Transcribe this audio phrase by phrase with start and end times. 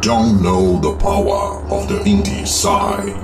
[0.00, 3.14] don't know the power of the indie side.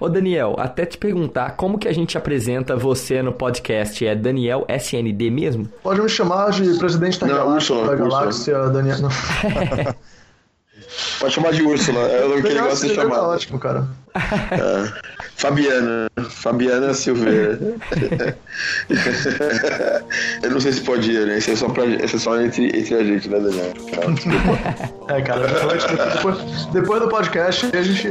[0.00, 4.06] Ô Daniel, até te perguntar, como que a gente apresenta você no podcast?
[4.06, 5.66] É Daniel SND mesmo?
[5.82, 8.96] Pode me chamar de presidente da Não, galáxia, da galáxia Daniel.
[11.18, 13.28] Pode chamar de Úrsula, é o nome que ele gosta de Silveira tá chamar.
[13.28, 13.88] ótimo, cara.
[14.14, 15.18] É.
[15.36, 16.08] Fabiana.
[16.30, 17.58] Fabiana Silveira.
[20.42, 21.38] Eu não sei se pode ir, né?
[21.38, 23.72] Isso é só, pra, isso é só entre, entre a gente, né, Daniel?
[25.08, 28.08] É, cara, depois, depois, depois do podcast a gente.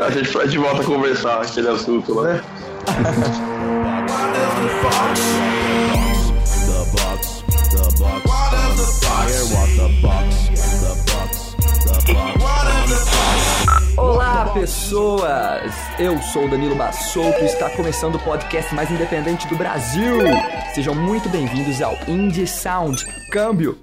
[0.00, 0.10] A
[0.46, 2.34] gente volta a conversar aquele assunto lá.
[2.34, 2.42] né?
[13.96, 15.72] Olá, pessoas!
[15.98, 20.18] Eu sou Danilo Bassouto e está começando o podcast mais independente do Brasil.
[20.74, 23.78] Sejam muito bem-vindos ao Indie Sound Câmbio.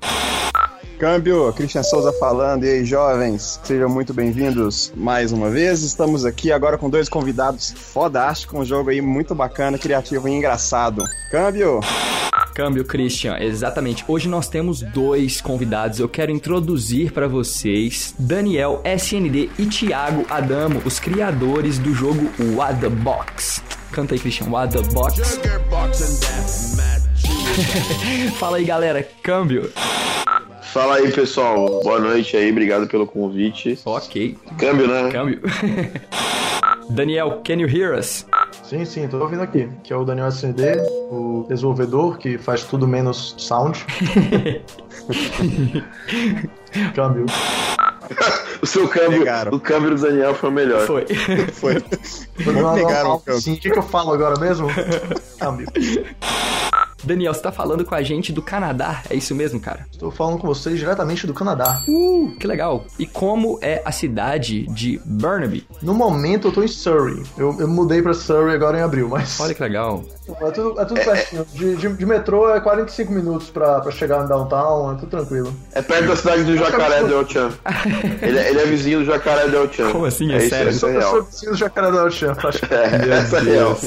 [0.98, 2.66] Câmbio, Christian Souza falando.
[2.66, 5.83] E aí, jovens, sejam muito bem-vindos mais uma vez.
[5.83, 11.03] Estamos aqui agora com dois convidados fodásticos, um jogo aí muito bacana, criativo e engraçado.
[11.31, 11.80] Câmbio!
[12.53, 14.03] Câmbio Christian, exatamente.
[14.08, 16.00] Hoje nós temos dois convidados.
[16.00, 22.80] Eu quero introduzir para vocês Daniel SND e Thiago Adamo, os criadores do jogo What
[22.81, 23.61] the Box.
[23.92, 24.50] Canta aí, Christian.
[24.50, 25.20] What the Box.
[28.38, 29.08] Fala aí, galera.
[29.23, 29.72] Câmbio.
[30.73, 31.81] Fala aí, pessoal.
[31.83, 33.77] Boa noite aí, obrigado pelo convite.
[33.86, 34.38] Ok.
[34.58, 35.09] Câmbio, né?
[35.11, 35.42] Câmbio.
[36.92, 38.25] Daniel, can you hear us?
[38.70, 39.67] Sim, sim, tô ouvindo aqui.
[39.84, 40.62] Que é o Daniel SND,
[41.09, 43.84] o desenvolvedor que faz tudo menos sound.
[46.94, 47.26] Câmbio.
[48.61, 49.52] O seu câmbio, Pegaram.
[49.56, 50.86] o câmbio do Daniel foi o melhor.
[50.86, 51.03] Foi.
[51.52, 51.84] Foi.
[52.45, 53.42] Não, não, pegaram não, o câmbio.
[53.42, 54.67] Sim, o que, que eu falo agora mesmo?
[55.39, 55.67] Câmbio.
[57.03, 59.88] Daniel, você tá falando com a gente do Canadá, é isso mesmo, cara?
[59.92, 61.82] Estou falando com vocês diretamente do Canadá.
[61.87, 62.86] Uh, que legal.
[62.98, 65.65] E como é a cidade de Burnaby?
[65.82, 67.23] No momento eu tô em Surrey.
[67.37, 69.39] Eu, eu mudei pra Surrey agora em abril, mas.
[69.39, 70.04] Olha que legal.
[70.42, 71.45] É tudo, é tudo pertinho.
[71.54, 75.54] De, de, de metrô é 45 minutos pra, pra chegar no downtown, é tudo tranquilo.
[75.73, 77.50] É perto da cidade do Jacaré del Chan.
[78.22, 79.92] Ele, é- ele é vizinho do Jacaré del Chan.
[79.92, 80.32] Como assim?
[80.32, 80.72] É isso, sério?
[80.72, 81.23] Isso é Eu sou real.
[81.23, 83.78] vizinho do Jacaré acho que É, essa é real.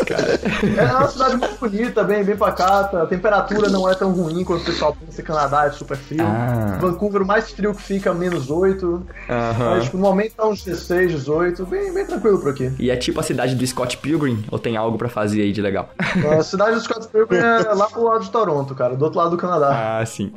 [0.77, 3.03] É uma cidade muito bonita, bem, bem pacata.
[3.03, 5.23] A temperatura não é tão ruim quanto o pessoal pensa.
[5.23, 6.23] Canadá é super frio.
[6.25, 6.79] Ah.
[6.81, 9.07] Vancouver, o mais frio que fica, menos 8.
[9.29, 9.71] Aham.
[9.71, 11.67] Mas, tipo, no momento tá uns 16, 18.
[11.67, 12.73] Bem, bem tranquilo por aqui.
[12.79, 14.45] E é tipo a cidade do Scott Pilgrim?
[14.51, 15.91] Ou tem algo pra fazer aí de legal?
[16.39, 19.31] A cidade do Scott Pilgrim é lá pro lado de Toronto, cara, do outro lado
[19.31, 19.99] do Canadá.
[20.01, 20.33] Ah, sim.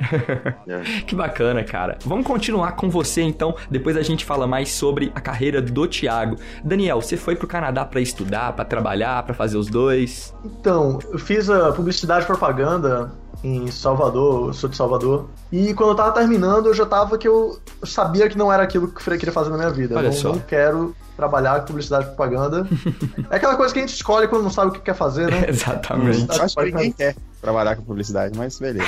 [1.06, 1.98] que bacana, cara.
[2.04, 3.54] Vamos continuar com você então.
[3.70, 6.36] Depois a gente fala mais sobre a carreira do Thiago.
[6.64, 10.34] Daniel, você foi pro Canadá pra estudar, pra trabalhar, pra fazer os dois?
[10.44, 13.12] Então, eu fiz a publicidade e propaganda
[13.44, 15.26] em Salvador, eu sou de Salvador.
[15.52, 18.62] E quando eu tava terminando, eu já tava que eu eu sabia que não era
[18.62, 19.96] aquilo que eu queria fazer na minha vida.
[19.96, 20.32] Olha eu não, só.
[20.32, 22.66] não quero trabalhar com publicidade e propaganda.
[23.30, 25.44] é aquela coisa que a gente escolhe quando não sabe o que quer fazer, né?
[25.48, 26.26] Exatamente.
[26.28, 27.14] Eu acho que ninguém quer
[27.46, 28.84] trabalhar com publicidade, mas beleza.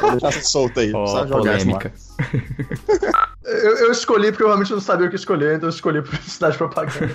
[0.00, 0.92] Vou deixar solto aí.
[0.94, 1.92] Ó, só jogar polêmica.
[3.44, 6.58] Eu, eu escolhi porque eu realmente não sabia o que escolher, então eu escolhi publicidade
[6.58, 7.08] propaganda.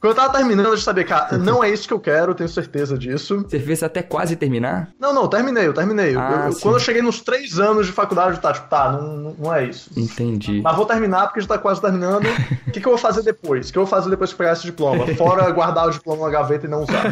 [0.00, 2.34] Quando eu tava terminando, eu já sabia, cara, não é isso que eu quero, eu
[2.36, 3.40] tenho certeza disso.
[3.48, 4.90] Você fez até quase terminar?
[5.00, 6.14] Não, não, eu terminei, eu terminei.
[6.14, 6.60] Eu- Ah, eu- sim.
[6.60, 9.64] quando eu cheguei nos três anos de faculdade, eu tava tipo, tá, não, não- é
[9.64, 9.90] isso.
[9.96, 10.60] Entendi.
[10.62, 12.26] Mas vou terminar porque já tá quase terminando.
[12.68, 13.68] O que, que eu vou fazer depois?
[13.68, 15.04] O que eu vou fazer depois que pegar esse diploma?
[15.16, 17.02] Fora guardar o diploma na gaveta e não usar.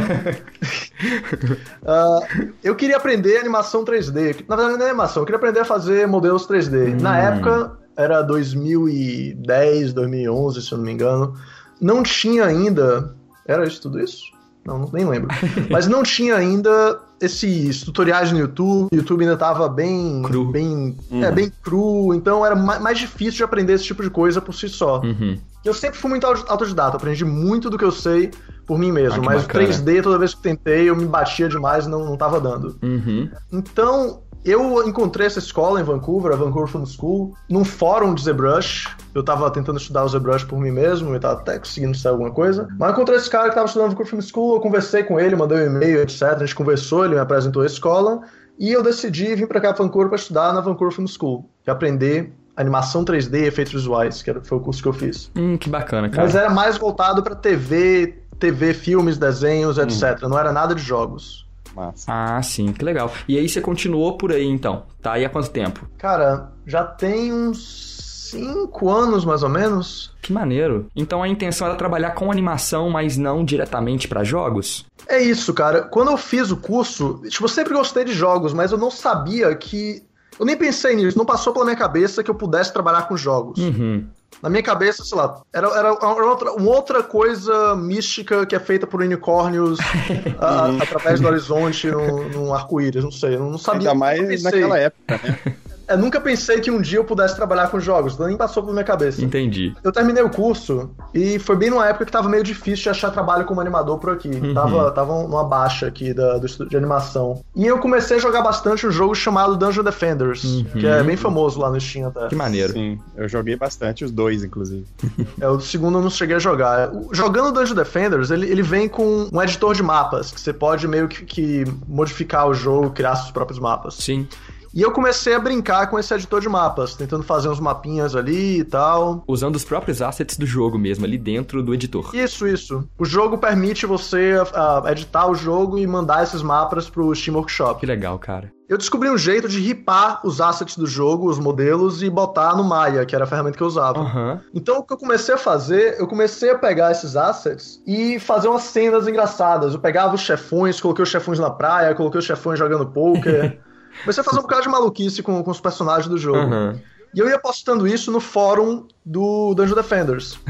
[1.84, 2.20] Ah,
[2.68, 4.44] eu queria aprender animação 3D.
[4.48, 7.00] Na verdade, não é animação, eu queria aprender a fazer modelos 3D.
[7.00, 11.34] Na época, era 2010, 2011, se eu não me engano.
[11.80, 13.14] Não tinha ainda.
[13.46, 14.22] Era isso tudo isso?
[14.64, 15.28] Não, nem lembro.
[15.70, 18.88] Mas não tinha ainda esses tutoriais no YouTube.
[18.92, 20.22] O YouTube ainda tava bem.
[20.22, 20.50] Cru.
[20.50, 22.12] Bem, é, bem cru.
[22.14, 25.00] Então era ma- mais difícil de aprender esse tipo de coisa por si só.
[25.00, 25.38] Uhum.
[25.64, 28.30] Eu sempre fui muito auto- autodidata, aprendi muito do que eu sei
[28.68, 29.64] por mim mesmo, Ah, mas bacana.
[29.64, 32.78] o 3D, toda vez que tentei, eu me batia demais e não, não tava dando.
[32.82, 33.28] Uhum.
[33.52, 38.94] Então, eu encontrei essa escola em Vancouver, a Vancouver Film School, num fórum de ZBrush.
[39.14, 42.30] Eu tava tentando estudar o ZBrush por mim mesmo, eu tava até conseguindo estudar alguma
[42.30, 42.68] coisa.
[42.78, 45.34] Mas eu encontrei esse cara que tava estudando Vancouver Film School, eu conversei com ele,
[45.34, 46.22] mandei um e-mail, etc.
[46.22, 48.20] A gente conversou, ele me apresentou a escola.
[48.58, 51.48] E eu decidi vir pra cá, Vancouver, pra estudar na Vancouver Film School.
[51.66, 55.30] E aprender animação 3D e efeitos visuais, que foi o curso que eu fiz.
[55.36, 56.24] Hum, que bacana, cara.
[56.24, 60.22] Mas era mais voltado pra TV, TV, filmes, desenhos, etc.
[60.22, 61.46] Não era nada de jogos.
[61.74, 62.04] Massa.
[62.08, 63.12] Ah, sim, que legal.
[63.28, 65.18] E aí você continuou por aí então, tá?
[65.18, 65.86] E há quanto tempo?
[65.98, 70.12] Cara, já tem uns cinco anos mais ou menos.
[70.20, 70.86] Que maneiro.
[70.96, 74.84] Então a intenção era trabalhar com animação, mas não diretamente pra jogos?
[75.06, 75.82] É isso, cara.
[75.82, 79.54] Quando eu fiz o curso, tipo, eu sempre gostei de jogos, mas eu não sabia
[79.54, 80.02] que
[80.38, 83.58] Eu nem pensei nisso, não passou pela minha cabeça que eu pudesse trabalhar com jogos.
[83.58, 84.06] Uhum.
[84.42, 88.60] Na minha cabeça, sei lá, era, era uma, outra, uma outra coisa mística que é
[88.60, 89.78] feita por unicórnios
[90.38, 93.88] a- através do horizonte num, num arco-íris, não sei, eu não sabia.
[93.90, 95.38] Ainda mais naquela época, né?
[95.88, 98.84] É, nunca pensei que um dia eu pudesse trabalhar com jogos, nem passou pela minha
[98.84, 99.24] cabeça.
[99.24, 99.74] Entendi.
[99.82, 103.10] Eu terminei o curso e foi bem numa época que tava meio difícil de achar
[103.10, 104.28] trabalho como animador por aqui.
[104.28, 104.52] Uhum.
[104.54, 107.42] Tava, tava numa baixa aqui da- do estúdio de animação.
[107.56, 110.64] E eu comecei a jogar bastante um jogo chamado Dungeon Defenders, Uhum.
[110.64, 112.28] que é bem famoso lá no Steam até.
[112.28, 112.72] Que maneiro.
[112.72, 114.84] Sim, eu joguei bastante, os dois, inclusive.
[115.40, 116.90] É, o segundo eu não cheguei a jogar.
[117.12, 121.06] Jogando Dungeon Defenders, ele, ele vem com um editor de mapas, que você pode meio
[121.08, 123.94] que, que modificar o jogo, criar seus próprios mapas.
[123.94, 124.26] Sim.
[124.74, 128.60] E eu comecei a brincar com esse editor de mapas, tentando fazer uns mapinhas ali
[128.60, 129.24] e tal.
[129.26, 132.14] Usando os próprios assets do jogo mesmo, ali dentro do editor.
[132.14, 132.88] Isso, isso.
[132.98, 137.80] O jogo permite você ah, editar o jogo e mandar esses mapas pro Steam Workshop.
[137.80, 138.52] Que legal, cara.
[138.68, 142.62] Eu descobri um jeito de ripar os assets do jogo, os modelos, e botar no
[142.62, 144.00] Maya, que era a ferramenta que eu usava.
[144.00, 144.42] Aham.
[144.52, 148.48] Então o que eu comecei a fazer, eu comecei a pegar esses assets e fazer
[148.48, 149.72] umas cenas engraçadas.
[149.72, 153.58] Eu pegava os chefões, coloquei os chefões na praia, coloquei os chefões jogando poker.
[154.00, 156.38] comecei a fazer um bocado de maluquice com, com os personagens do jogo.
[156.38, 156.80] Aham.
[157.14, 160.38] E eu ia postando isso no fórum do Dungeon Defenders.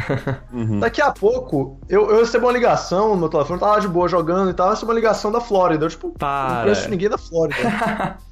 [0.51, 0.81] Uhum.
[0.81, 3.87] Daqui a pouco, eu, eu recebo uma ligação no meu telefone, eu tava lá de
[3.87, 5.85] boa jogando e tal, eu recebo uma ligação da Flórida.
[5.85, 6.63] Eu, tipo, não Para.
[6.63, 7.57] conheço ninguém da Flórida.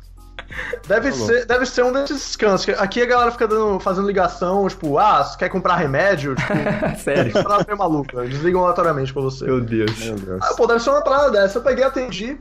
[0.87, 2.69] Deve ser, deve ser um desses scans.
[2.79, 6.35] Aqui a galera fica dando, fazendo ligação, tipo, ah, você quer comprar remédio?
[6.35, 6.53] Tipo,
[7.03, 7.31] Sério.
[7.31, 8.25] essa parada meio maluca.
[8.25, 9.45] Eles ligam aleatoriamente pra você.
[9.45, 9.99] Meu Deus.
[9.99, 10.41] Meu Deus.
[10.43, 11.59] Ah, pô, deve ser uma parada dessa.
[11.59, 12.39] Eu peguei e atendi.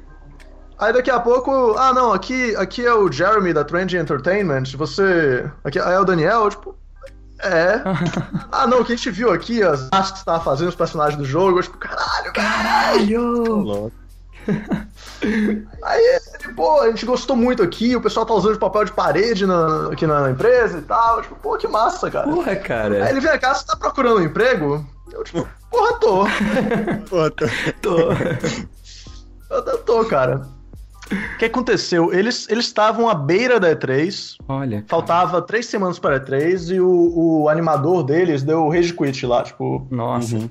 [0.78, 4.64] Aí daqui a pouco, ah, não, aqui, aqui é o Jeremy da Trend Entertainment.
[4.76, 5.50] Você.
[5.64, 6.76] Aqui aí é o Daniel, tipo.
[7.42, 7.82] É.
[8.52, 10.76] ah, não, o que a gente viu aqui, as artes que você tava fazendo, os
[10.76, 13.92] personagens do jogo, eu, tipo, caralho, caralho.
[15.84, 16.02] Aí
[16.44, 19.46] ele, pô, a gente gostou muito aqui, o pessoal tá usando de papel de parede
[19.46, 21.18] na- aqui na empresa e tal.
[21.18, 22.28] Eu, tipo, pô, que massa, cara.
[22.28, 23.10] Porra, Aí cara.
[23.10, 24.86] ele vem cá, você tá procurando um emprego?
[25.12, 26.26] Eu, tipo, porra, tô.
[27.10, 27.46] Pô, tô-
[27.82, 28.12] Tô.
[29.50, 30.42] Eu, eu tô, cara.
[31.12, 32.12] O que aconteceu?
[32.14, 34.84] Eles eles estavam à beira da E3, Olha.
[34.88, 39.26] faltava três semanas para a E3 e o, o animador deles deu o rage quit
[39.26, 40.50] lá, tipo, Nossa.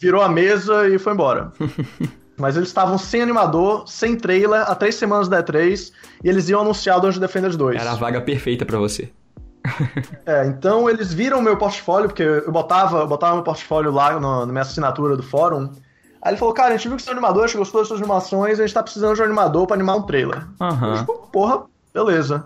[0.00, 1.52] virou a mesa e foi embora.
[2.36, 5.92] Mas eles estavam sem animador, sem trailer, há três semanas da E3
[6.24, 7.80] e eles iam anunciar o Dungeon Defenders 2.
[7.80, 9.08] Era a vaga perfeita pra você.
[10.26, 14.18] É, então eles viram o meu portfólio, porque eu botava, eu botava meu portfólio lá
[14.18, 15.70] no- na minha assinatura do fórum.
[16.22, 17.88] Aí ele falou, cara, a gente viu que você é animador, a gente gostou das
[17.88, 20.46] suas animações, a gente tá precisando de um animador pra animar um trailer.
[20.60, 20.98] Aham.
[20.98, 22.44] Tipo, porra, beleza.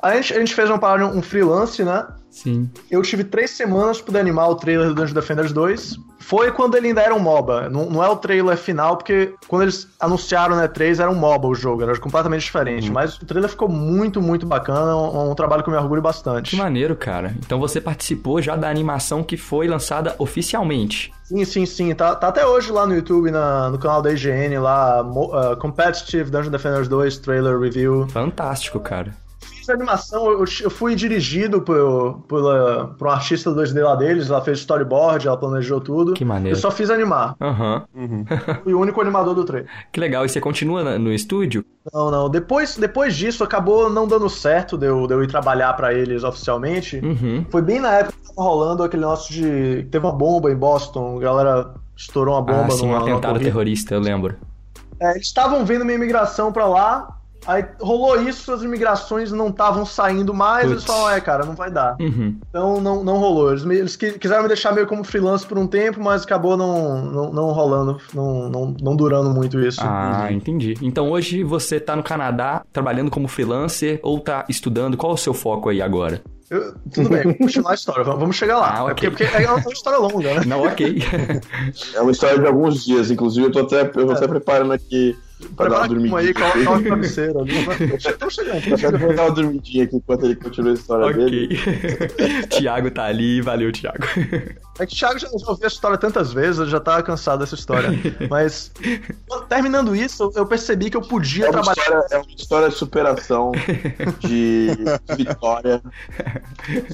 [0.00, 2.06] Aí a gente, a gente fez uma parada, um freelance, né?
[2.34, 2.68] Sim.
[2.90, 5.96] Eu tive três semanas poder animar o trailer do Dungeon Defenders 2.
[6.18, 7.68] Foi quando ele ainda era um MOBA.
[7.68, 11.46] Não, não é o trailer final, porque quando eles anunciaram na E3 era um MOBA
[11.48, 12.90] o jogo, era completamente diferente.
[12.90, 14.96] Mas o trailer ficou muito, muito bacana.
[14.96, 16.56] Um, um trabalho que eu me orgulho Que bastante.
[16.56, 17.34] maneiro, cara.
[17.38, 21.12] Então você participou já da animação que foi lançada oficialmente.
[21.24, 21.94] Sim, sim, sim.
[21.94, 26.30] Tá, tá até hoje lá no YouTube, na- no canal da IGN, lá, uh, Competitive
[26.30, 28.08] Dungeon Defenders 2 Trailer Review.
[28.08, 29.14] Fantástico, cara.
[29.64, 34.28] Fiz a animação, eu, eu fui dirigido por, por, por um artista 2D lá deles,
[34.28, 36.12] ela fez storyboard, ela planejou tudo.
[36.12, 36.54] Que maneiro.
[36.54, 37.34] Eu só fiz animar.
[37.40, 37.84] Aham.
[38.62, 39.70] Fui o único animador do trailer.
[39.90, 40.24] Que legal.
[40.26, 41.64] E você continua no estúdio?
[41.92, 42.28] Não, não.
[42.28, 46.24] Depois, depois disso, acabou não dando certo de eu, de eu ir trabalhar pra eles
[46.24, 46.98] oficialmente.
[46.98, 47.46] Uhum.
[47.50, 49.86] Foi bem na época que tava rolando aquele negócio de.
[49.90, 53.12] Teve uma bomba em Boston, a galera estourou uma bomba Ah, sim, um numa, numa
[53.12, 54.36] atentado terrorista, eu lembro.
[55.00, 57.08] É, eles estavam vendo minha imigração pra lá.
[57.46, 60.96] Aí rolou isso, as imigrações não estavam saindo mais, eles Putz.
[60.96, 61.94] falaram, é, cara, não vai dar.
[62.00, 62.36] Uhum.
[62.48, 63.50] Então não, não rolou.
[63.50, 66.56] Eles, me- eles qui- quiseram me deixar meio como freelance por um tempo, mas acabou
[66.56, 69.80] não, não, não rolando, não, não, não durando muito isso.
[69.82, 70.74] Ah, entendi.
[70.80, 74.96] Então hoje você tá no Canadá trabalhando como freelancer ou tá estudando?
[74.96, 76.22] Qual é o seu foco aí agora?
[76.50, 78.74] Eu- tudo bem, vamos continuar a história, vamos, chegar lá.
[78.74, 79.10] Ah, É ok.
[79.10, 80.42] porque, porque é uma história longa, né?
[80.46, 80.98] Não, ok.
[81.94, 85.16] É uma história de alguns dias, inclusive eu tô até, eu tô até preparando aqui
[85.56, 87.52] Prepara uma aí, coloca uma travesseira ali.
[87.96, 88.66] Estamos chegando.
[88.68, 91.58] Eu quero dar uma dormidinha aqui enquanto ele continua a história dele.
[91.58, 92.42] ok.
[92.48, 94.04] Tiago tá ali, valeu, Tiago.
[94.78, 97.40] É que o Thiago já, já ouviu a história tantas vezes, ele já tá cansado
[97.40, 97.90] dessa história.
[98.28, 98.72] Mas,
[99.48, 101.80] terminando isso, eu percebi que eu podia É trabalhar.
[101.80, 103.52] história, é uma história de superação,
[104.20, 104.68] de
[105.16, 105.82] vitória.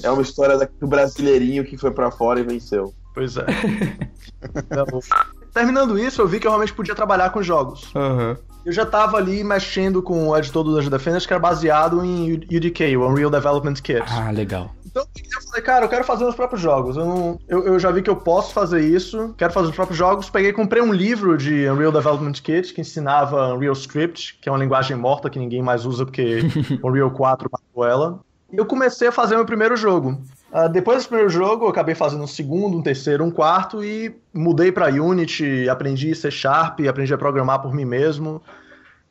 [0.03, 2.93] É uma história do brasileirinho que foi pra fora e venceu.
[3.13, 3.45] Pois é.
[5.53, 7.91] Terminando isso, eu vi que eu realmente podia trabalhar com jogos.
[7.95, 8.37] Aham.
[8.63, 12.33] Eu já tava ali mexendo com o editor do Dungeon Defenders, que era baseado em
[12.33, 14.03] UDK, o Unreal Development Kit.
[14.07, 14.71] Ah, legal.
[14.85, 16.97] Então eu falei, cara, eu quero fazer meus próprios jogos.
[16.97, 19.97] Eu, não, eu, eu, já vi que eu posso fazer isso, quero fazer os próprios
[19.97, 20.29] jogos.
[20.29, 24.59] Peguei comprei um livro de Unreal Development Kit que ensinava Unreal Script, que é uma
[24.59, 26.41] linguagem morta que ninguém mais usa porque
[26.83, 28.19] Unreal 4 matou ela.
[28.51, 30.21] E eu comecei a fazer meu primeiro jogo.
[30.51, 34.13] Uh, depois desse primeiro jogo, eu acabei fazendo um segundo, um terceiro, um quarto e
[34.33, 38.41] mudei para Unity, aprendi C Sharp, aprendi a programar por mim mesmo.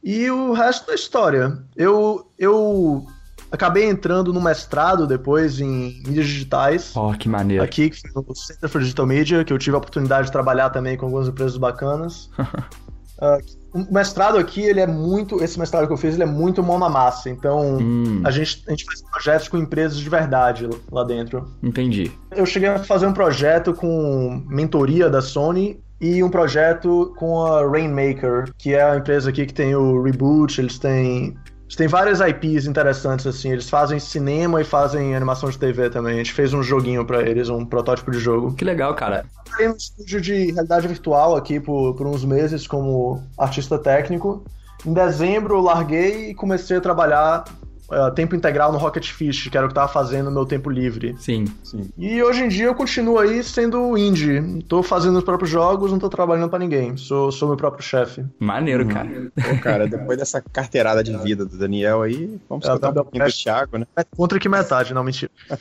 [0.05, 1.59] E o resto da história.
[1.75, 3.07] Eu, eu
[3.51, 6.95] acabei entrando no mestrado depois em mídias digitais.
[6.95, 7.63] Oh, que maneiro.
[7.63, 11.07] Aqui, no Center for Digital Media, que eu tive a oportunidade de trabalhar também com
[11.07, 12.31] algumas empresas bacanas.
[12.39, 13.41] uh,
[13.73, 15.43] o mestrado aqui, ele é muito.
[15.43, 17.31] Esse mestrado que eu fiz, ele é muito mão na massa.
[17.31, 18.21] Então, hum.
[18.25, 21.49] a, gente, a gente faz projetos com empresas de verdade lá dentro.
[21.63, 22.11] Entendi.
[22.33, 27.69] Eu cheguei a fazer um projeto com mentoria da Sony e um projeto com a
[27.69, 31.37] Rainmaker, que é a empresa aqui que tem o Reboot, eles têm
[31.77, 33.53] têm várias IPs interessantes, assim.
[33.53, 36.15] Eles fazem cinema e fazem animação de TV também.
[36.15, 38.55] A gente fez um joguinho para eles, um protótipo de jogo.
[38.55, 39.25] Que legal, cara.
[39.57, 44.45] Tem um estúdio de realidade virtual aqui por, por uns meses como artista técnico.
[44.85, 47.45] Em dezembro eu larguei e comecei a trabalhar
[47.91, 50.47] uh, tempo integral no Rocket Fish, que era o que eu tava fazendo no meu
[50.47, 51.15] tempo livre.
[51.19, 51.45] Sim.
[51.63, 51.91] Sim.
[51.99, 54.63] E hoje em dia eu continuo aí sendo indie.
[54.69, 56.97] Tô fazendo os próprios jogos, não tô trabalhando para ninguém.
[56.97, 58.25] Sou, sou meu próprio chefe.
[58.39, 58.91] Maneiro, uhum.
[58.91, 59.09] cara.
[59.35, 63.25] Pô, cara, depois dessa carteirada de vida do Daniel aí, vamos é, escutar um pouquinho
[63.25, 63.87] do Thiago, né?
[64.17, 65.31] Contra que metade, não, mentira.
[65.49, 65.61] É.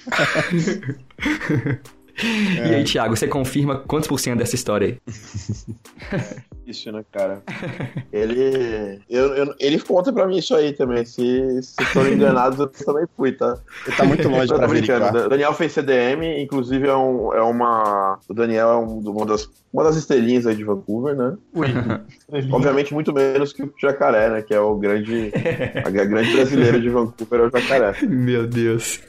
[2.22, 5.00] E aí, Thiago, você confirma quantos por cento dessa história aí?
[6.70, 7.42] Isso, né, cara?
[8.14, 9.02] Ele.
[9.10, 11.04] Eu, eu, ele conta pra mim isso aí também.
[11.04, 13.58] Se, se forem enganados, eu também fui, tá?
[13.88, 15.16] Ele tá muito longe pra verificar.
[15.16, 18.20] O Daniel fez CDM, inclusive é, um, é uma.
[18.28, 21.36] O Daniel é um, uma, das, uma das estrelinhas aí de Vancouver, né?
[21.56, 21.68] Ui.
[22.52, 24.42] Obviamente, muito menos que o Jacaré, né?
[24.44, 25.32] Que é o grande.
[25.84, 27.96] a grande brasileira de Vancouver é o Jacaré.
[28.04, 29.02] Meu Deus.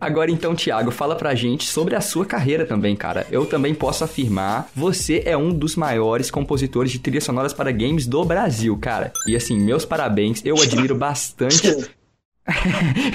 [0.00, 3.26] Agora então, Thiago, fala pra gente sobre a sua carreira também, cara.
[3.30, 8.06] Eu também posso afirmar, você é um dos maiores compositores de trilhas sonoras para games
[8.06, 9.12] do Brasil, cara.
[9.26, 11.88] E assim, meus parabéns, eu admiro bastante.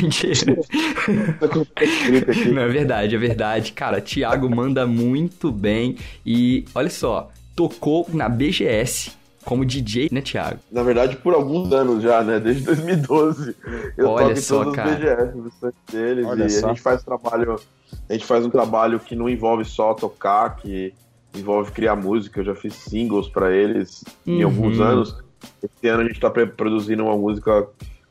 [0.02, 0.58] Mentira.
[2.54, 3.72] Não, é verdade, é verdade.
[3.72, 9.12] Cara, Thiago manda muito bem e olha só, tocou na BGS
[9.46, 10.60] como DJ, né, Thiago?
[10.72, 12.40] Na verdade, por alguns anos já, né?
[12.40, 13.56] Desde 2012.
[13.98, 15.34] Eu Olha toco só, todos cara.
[15.36, 16.26] os BGS deles.
[16.26, 16.66] Olha e só.
[16.66, 17.60] a gente faz trabalho.
[18.10, 20.94] A gente faz um trabalho que não envolve só tocar, que
[21.36, 22.40] envolve criar música.
[22.42, 24.34] Eu já fiz singles para eles Uhum.
[24.40, 25.16] em alguns anos.
[25.62, 27.68] Esse ano a gente tá produzindo uma música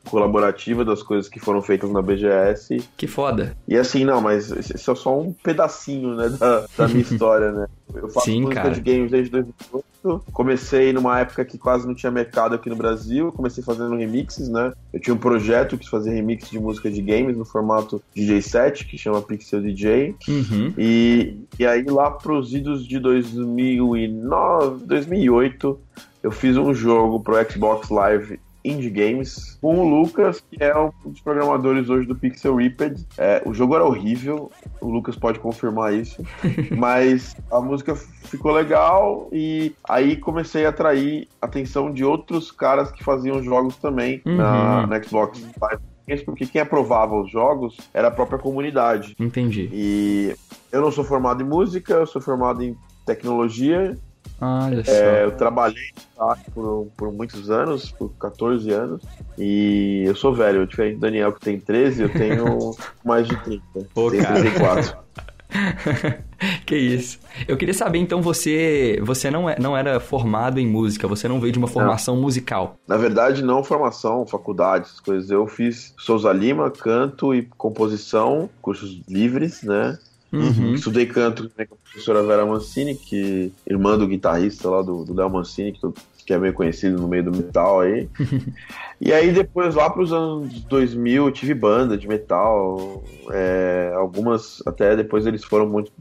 [0.09, 2.83] colaborativa das coisas que foram feitas na BGS.
[2.97, 3.55] Que foda.
[3.67, 7.67] E assim, não, mas esse é só um pedacinho, né, da, da minha história, né?
[7.93, 8.73] Eu faço Sim, música cara.
[8.73, 10.25] de games desde 2008.
[10.33, 13.31] Comecei numa época que quase não tinha mercado aqui no Brasil.
[13.31, 14.73] Comecei fazendo remixes, né?
[14.91, 18.85] Eu tinha um projeto que fazia remix de música de games no formato DJ set,
[18.85, 20.15] que chama Pixel DJ.
[20.27, 20.73] Uhum.
[20.77, 25.79] E, e aí, lá pros idos de 2009, 2008,
[26.23, 30.91] eu fiz um jogo pro Xbox Live Indie Games com o Lucas, que é um
[31.05, 33.05] dos programadores hoje do Pixel Ripped.
[33.17, 34.49] É, o jogo era horrível,
[34.81, 36.23] o Lucas pode confirmar isso,
[36.77, 43.03] mas a música ficou legal e aí comecei a atrair atenção de outros caras que
[43.03, 44.87] faziam jogos também na, Uhum.
[44.87, 45.81] na Xbox Live.
[46.25, 49.15] Porque quem aprovava os jogos era a própria comunidade.
[49.17, 49.69] Entendi.
[49.71, 50.35] E
[50.69, 53.97] eu não sou formado em música, eu sou formado em tecnologia.
[54.41, 54.91] Olha só.
[54.91, 59.01] É, eu trabalhei tá, por, por muitos anos, por 14 anos.
[59.37, 63.63] E eu sou velho, diferente do Daniel que tem 13, eu tenho mais de 30.
[63.93, 64.41] Pô, tenho cara.
[64.41, 65.03] 34.
[66.65, 67.19] que isso.
[67.47, 71.39] Eu queria saber, então, você você não, é, não era formado em música, você não
[71.39, 72.77] veio de uma formação musical.
[72.87, 75.29] Na verdade, não formação, faculdade, essas coisas.
[75.29, 79.97] Eu fiz Souza Lima, canto e composição, cursos livres, né?
[80.33, 80.73] Uhum.
[80.73, 85.13] Estudei canto também com a professora Vera Mancini, que irmã do guitarrista lá do do
[85.13, 85.79] Léo Mancini, que,
[86.25, 88.09] que é meio conhecido no meio do metal aí.
[88.99, 93.03] e aí depois, lá pros anos 2000, eu tive banda de metal.
[93.29, 95.91] é, algumas, até depois eles foram muito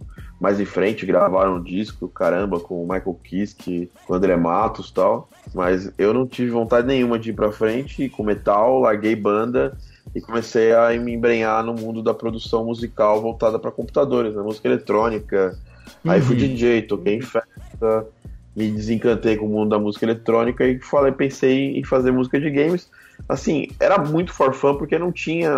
[0.40, 4.88] mais em frente, gravaram um disco, caramba, com o Michael Kiske, com o André Matos
[4.88, 5.28] e tal.
[5.54, 9.76] Mas eu não tive vontade nenhuma de ir pra frente com metal, larguei banda
[10.14, 14.42] e comecei a me embrenhar no mundo da produção musical voltada para computadores, né?
[14.42, 15.58] música eletrônica.
[16.06, 16.40] Aí fui Uhum.
[16.40, 18.06] DJ, toquei em festa,
[18.54, 22.50] me desencantei com o mundo da música eletrônica e falei, pensei em fazer música de
[22.50, 22.90] games.
[23.28, 25.50] Assim, era muito for fun porque não tinha.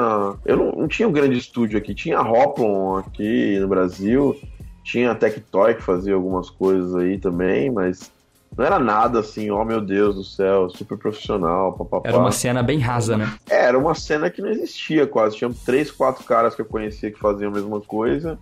[0.45, 1.95] Eu não, não tinha um grande estúdio aqui.
[1.95, 4.39] Tinha Hoplon aqui no Brasil,
[4.83, 8.13] tinha a Tectoy que fazia algumas coisas aí também, mas
[8.57, 12.09] não era nada assim, oh meu Deus do céu, super profissional, papapá.
[12.09, 13.33] Era uma cena bem rasa, né?
[13.49, 15.37] É, era uma cena que não existia quase.
[15.37, 18.39] Tinha três, quatro caras que eu conhecia que faziam a mesma coisa.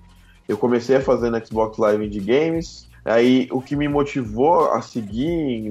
[0.49, 2.89] Eu comecei a fazer no Xbox Live Indie Games.
[3.05, 5.71] Aí o que me motivou a seguir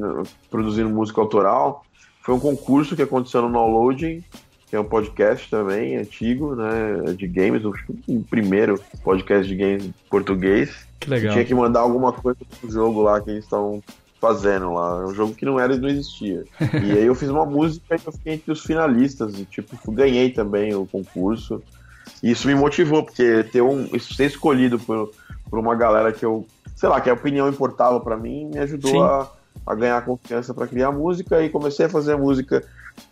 [0.49, 1.85] produzindo música autoral
[2.21, 4.23] foi um concurso que aconteceu no Downloading,
[4.67, 7.73] que é um podcast também antigo, né, de games, o
[8.29, 10.87] primeiro podcast de games português.
[10.99, 11.33] Que legal.
[11.33, 13.81] Tinha que mandar alguma coisa pro jogo lá que eles estão
[14.21, 15.01] fazendo lá.
[15.01, 16.45] É um jogo que não era e não existia.
[16.61, 20.29] e aí eu fiz uma música e eu fiquei entre os finalistas e tipo, ganhei
[20.29, 21.61] também o concurso.
[22.21, 25.11] E isso me motivou, porque ter um, ser escolhido por,
[25.49, 29.03] por uma galera que eu, sei lá, que a opinião importava para mim, me ajudou
[29.03, 29.27] a,
[29.65, 32.63] a ganhar confiança para criar música e comecei a fazer música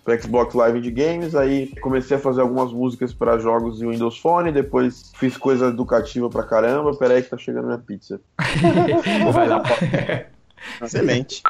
[0.03, 4.19] para Xbox Live de games, aí comecei a fazer algumas músicas para jogos em Windows
[4.19, 6.95] Phone, depois fiz coisa educativa pra caramba.
[6.95, 8.19] Peraí que tá chegando minha pizza.
[9.33, 9.63] Vai lá.
[10.81, 11.41] Excelente.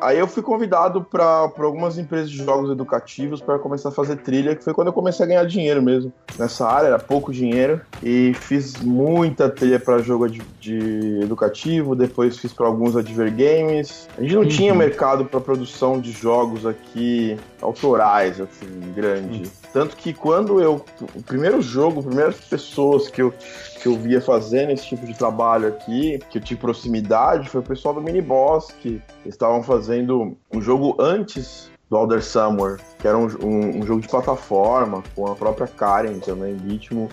[0.00, 4.54] Aí eu fui convidado para algumas empresas de jogos educativos para começar a fazer trilha,
[4.54, 6.12] que foi quando eu comecei a ganhar dinheiro mesmo.
[6.38, 7.80] Nessa área, era pouco dinheiro.
[8.02, 14.08] E fiz muita trilha para jogo de, de, educativo, depois fiz para alguns Advergames.
[14.16, 14.48] A gente não uhum.
[14.48, 19.42] tinha mercado para produção de jogos aqui autorais, assim, grande.
[19.42, 19.59] Uhum.
[19.72, 20.84] Tanto que quando eu.
[21.14, 23.32] O primeiro jogo, as primeiras pessoas que eu,
[23.80, 27.64] que eu via fazendo esse tipo de trabalho aqui, que eu tive proximidade, foi o
[27.64, 33.16] pessoal do Mini Boss, que estavam fazendo um jogo antes do Alder Summer, que era
[33.16, 37.08] um, um, um, jogo de plataforma, com a própria Karen também, ritmo.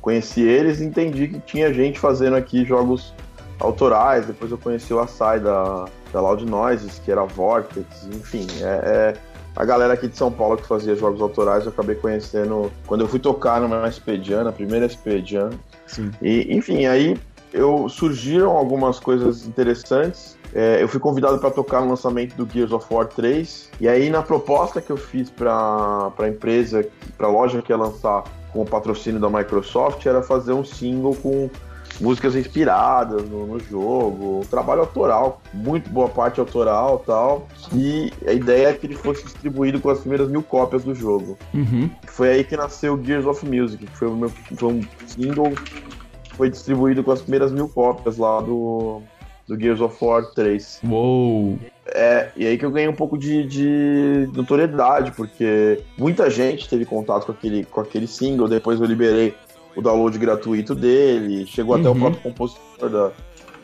[0.00, 3.12] Conheci eles e entendi que tinha gente fazendo aqui jogos
[3.60, 4.26] autorais.
[4.26, 9.16] Depois eu conheci o Asai da, da Loud Noises, que era Vortex, enfim, é, é
[9.58, 13.08] a galera aqui de São Paulo que fazia jogos autorais, eu acabei conhecendo quando eu
[13.08, 15.50] fui tocar numa SP Jam, na primeira SP Jam.
[15.84, 16.12] Sim.
[16.22, 17.18] E, enfim, aí
[17.52, 20.38] eu surgiram algumas coisas interessantes.
[20.54, 23.70] É, eu fui convidado para tocar no lançamento do Gears of War 3.
[23.80, 26.86] E aí, na proposta que eu fiz para a empresa,
[27.16, 28.22] para a loja que ia lançar
[28.52, 31.50] com o patrocínio da Microsoft, era fazer um single com
[32.00, 37.46] músicas inspiradas no, no, jogo, um trabalho autoral, muito boa parte autoral tal.
[37.74, 41.36] E a ideia é que ele fosse distribuído com as primeiras mil cópias do jogo.
[41.52, 41.90] Uhum.
[42.06, 45.52] Foi aí que nasceu Gears of Music, que foi, o meu, foi um single
[46.24, 49.02] que foi distribuído com as primeiras mil cópias lá do,
[49.46, 50.80] do Gears of War 3.
[50.88, 51.58] Uou!
[51.86, 56.84] É, e aí que eu ganhei um pouco de, de notoriedade, porque muita gente teve
[56.84, 59.34] contato com aquele, com aquele single, depois eu liberei
[59.78, 61.80] o download gratuito dele, chegou uhum.
[61.80, 62.00] até o uhum.
[62.00, 63.12] próprio compositor da,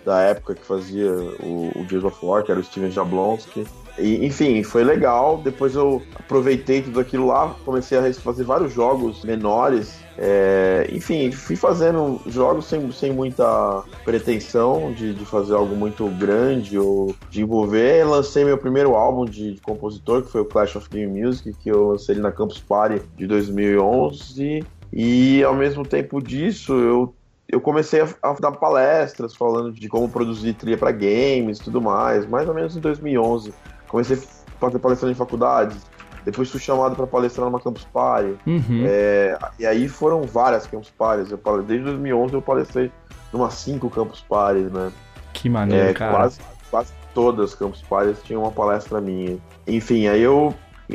[0.04, 3.66] da época que fazia o, o Gears of War, que era o Steven Jablonski.
[3.98, 5.40] E, enfim, foi legal.
[5.42, 10.02] Depois eu aproveitei tudo aquilo lá, comecei a fazer vários jogos menores.
[10.16, 16.78] É, enfim, fui fazendo jogos sem, sem muita pretensão de, de fazer algo muito grande
[16.78, 18.04] ou de envolver.
[18.04, 21.68] Lancei meu primeiro álbum de, de compositor, que foi o Clash of Game Music, que
[21.68, 24.64] eu lancei na Campus Party de 2011.
[24.96, 27.14] E ao mesmo tempo disso, eu,
[27.48, 31.82] eu comecei a, a dar palestras falando de como produzir trilha para games e tudo
[31.82, 33.52] mais, mais ou menos em 2011.
[33.88, 35.84] Comecei a fazer palestra em faculdades,
[36.24, 38.36] depois fui chamado para palestrar numa Campus Party.
[38.46, 38.84] Uhum.
[38.86, 41.32] É, e aí foram várias Campus Parties.
[41.32, 42.92] Eu, desde 2011 eu palestrei
[43.32, 44.92] numa cinco Campus Parties, né?
[45.32, 46.12] Que maneiro, é, cara.
[46.12, 49.38] Quase, quase todas as Campus Parties tinham uma palestra minha.
[49.66, 50.54] Enfim, aí eu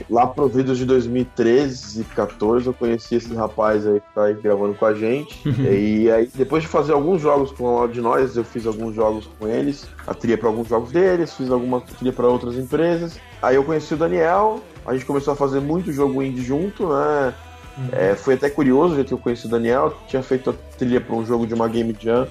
[0.10, 4.36] Lá pro vídeo de 2013 e 2014 eu conheci esse rapaz aí que tá aí
[4.36, 5.47] gravando com a gente.
[5.47, 5.65] Uhum.
[5.65, 9.28] e aí, depois de fazer alguns jogos com a de nós, eu fiz alguns jogos
[9.39, 13.19] com eles, a trilha para alguns jogos deles, fiz alguma trilha para outras empresas.
[13.41, 17.34] Aí eu conheci o Daniel, a gente começou a fazer muito jogo indie junto, né?
[17.78, 17.89] Uhum.
[17.91, 21.15] É, foi até curioso já que eu conheci o Daniel, tinha feito a trilha para
[21.15, 22.28] um jogo de uma Game Jam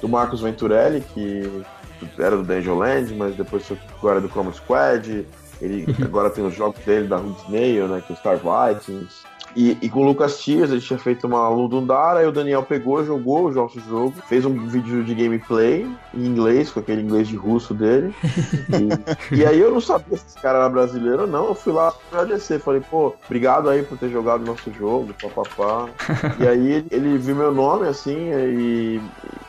[0.00, 1.62] do Marcos Venturelli, que
[2.18, 5.26] era do Dungeon Land, mas depois foi agora do Chroma Squad.
[5.60, 8.02] Ele agora tem os jogos dele da Snail, né?
[8.06, 9.30] Que é Star Vikings.
[9.56, 13.04] E, e, com o Lucas Tias, ele tinha feito uma Ludundara, aí o Daniel pegou,
[13.04, 17.36] jogou o nosso jogo, fez um vídeo de gameplay em inglês, com aquele inglês de
[17.36, 18.14] russo dele.
[19.32, 21.72] E, e aí eu não sabia se esse cara era brasileiro ou não, eu fui
[21.72, 25.88] lá agradecer, falei, pô, obrigado aí por ter jogado o nosso jogo, papapá.
[26.38, 29.00] e aí ele, ele viu meu nome, assim, e,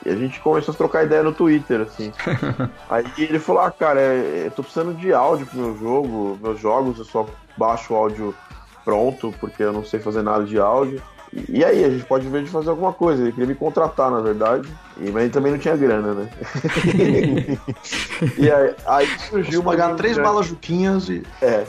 [0.06, 2.12] e, a gente começou a trocar ideia no Twitter, assim.
[2.90, 6.60] aí ele falou, ah, cara, é, eu tô precisando de áudio pro meu jogo, meus
[6.60, 8.36] jogos eu só baixo o áudio
[8.84, 11.02] pronto, porque eu não sei fazer nada de áudio.
[11.48, 13.22] E, aí, a gente pode ver de fazer alguma coisa.
[13.22, 14.68] Ele queria me contratar, na verdade.
[14.98, 16.30] E, mas ele também não tinha grana, né?
[18.38, 19.72] e aí, aí surgiu uma.
[19.72, 21.24] Pagar três balas juquinhas e.
[21.42, 21.64] É.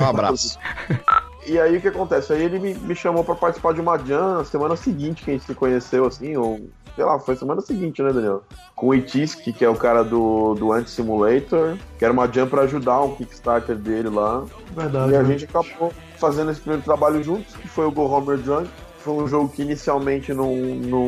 [0.00, 0.58] Um abraço.
[1.44, 2.32] E aí o que acontece?
[2.32, 5.34] Aí ele me, me chamou para participar de uma jam na semana seguinte que a
[5.34, 6.60] gente se conheceu, assim, ou
[6.94, 8.42] sei lá, foi semana seguinte, né, Daniel?
[8.74, 12.62] Com o Itisk, que é o cara do, do Anti-Simulator, que era uma jam pra
[12.62, 14.44] ajudar um Kickstarter dele lá.
[14.74, 15.12] Verdade.
[15.12, 15.28] E a né?
[15.30, 18.68] gente acabou fazendo esse primeiro trabalho juntos, que foi o Go Homer Drunk.
[18.98, 21.06] Foi um jogo que inicialmente não, não,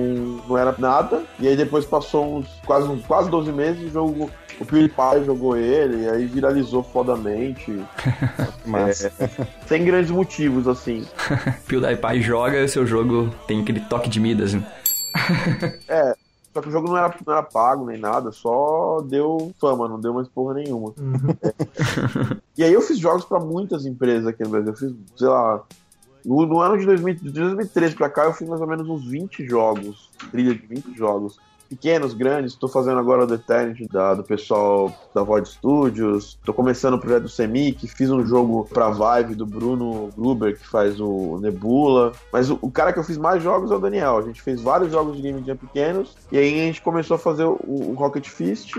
[0.48, 4.30] não era nada, e aí depois passou uns quase, uns quase 12 meses, o jogo.
[4.60, 7.84] O PewDiePie jogou ele, e aí viralizou fodamente.
[8.64, 9.12] Massa.
[9.66, 11.04] Sem grandes motivos, assim.
[11.66, 14.54] PewDiePie joga e o seu jogo tem aquele toque de Midas.
[14.54, 14.64] né?
[15.88, 16.14] É,
[16.52, 20.00] só que o jogo não era, não era pago nem nada, só deu fama, não
[20.00, 20.94] deu mais porra nenhuma.
[21.42, 22.36] É.
[22.56, 24.72] E aí eu fiz jogos pra muitas empresas aqui no Brasil.
[24.72, 25.64] Eu fiz, sei lá,
[26.24, 29.04] no, no ano de, 2000, de 2013 pra cá eu fiz mais ou menos uns
[29.04, 31.38] 20 jogos, trilha de 20 jogos.
[31.74, 36.54] Pequenos, grandes, estou fazendo agora o The Eternity da, do pessoal da Void Studios, estou
[36.54, 41.00] começando o projeto do Semic, fiz um jogo pra Vive do Bruno Gruber, que faz
[41.00, 44.22] o Nebula, mas o, o cara que eu fiz mais jogos é o Daniel, a
[44.22, 47.44] gente fez vários jogos de Game Jam pequenos, e aí a gente começou a fazer
[47.44, 48.74] o, o Rocket Fist,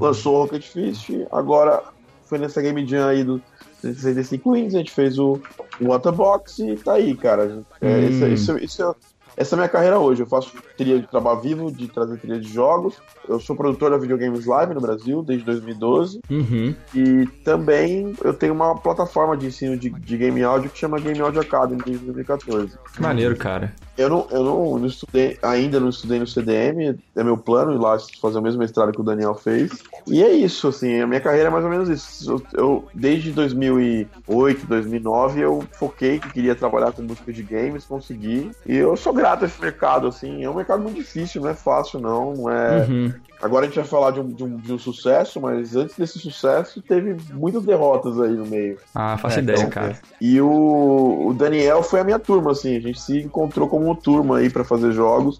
[0.00, 1.82] lançou o Rocket Fist, agora
[2.24, 3.42] foi nessa Game Jam aí do
[3.82, 5.38] 65 Wins, a gente fez o,
[5.80, 7.62] Waterbox e tá aí, cara.
[7.80, 8.08] É, Hum.
[8.08, 8.94] isso, isso, isso é,
[9.38, 10.22] essa é a minha carreira hoje.
[10.22, 12.96] Eu faço trilha de trabalho vivo, de trazer trilha de jogos.
[13.28, 16.20] Eu sou produtor da Videogames Live no Brasil desde 2012.
[16.28, 16.74] Uhum.
[16.92, 21.20] E também eu tenho uma plataforma de ensino de, de game áudio que chama Game
[21.20, 22.76] Audio Academy desde 2014.
[22.92, 23.72] Que maneiro, cara.
[23.98, 27.78] Eu não, eu não, não estudei, ainda não estudei no CDM, é meu plano ir
[27.78, 29.72] lá fazer o mesmo mestrado que o Daniel fez.
[30.06, 32.30] E é isso, assim, a minha carreira é mais ou menos isso.
[32.30, 38.50] Eu, eu- desde 2008, 2009, eu foquei que queria trabalhar com música de games, consegui.
[38.64, 41.54] E eu sou grato a esse mercado, assim, é um mercado muito difícil, não é
[41.54, 42.34] fácil, não.
[42.34, 42.86] não é...
[42.86, 43.12] Uhum.
[43.40, 46.18] Agora a gente vai falar de um, de, um, de um sucesso, mas antes desse
[46.18, 48.78] sucesso teve muitas derrotas aí no meio.
[48.94, 49.98] Ah, faço É, ideia, então, cara.
[50.20, 54.38] E o, o Daniel foi a minha turma, assim, a gente se encontrou como turma
[54.38, 55.38] aí pra fazer jogos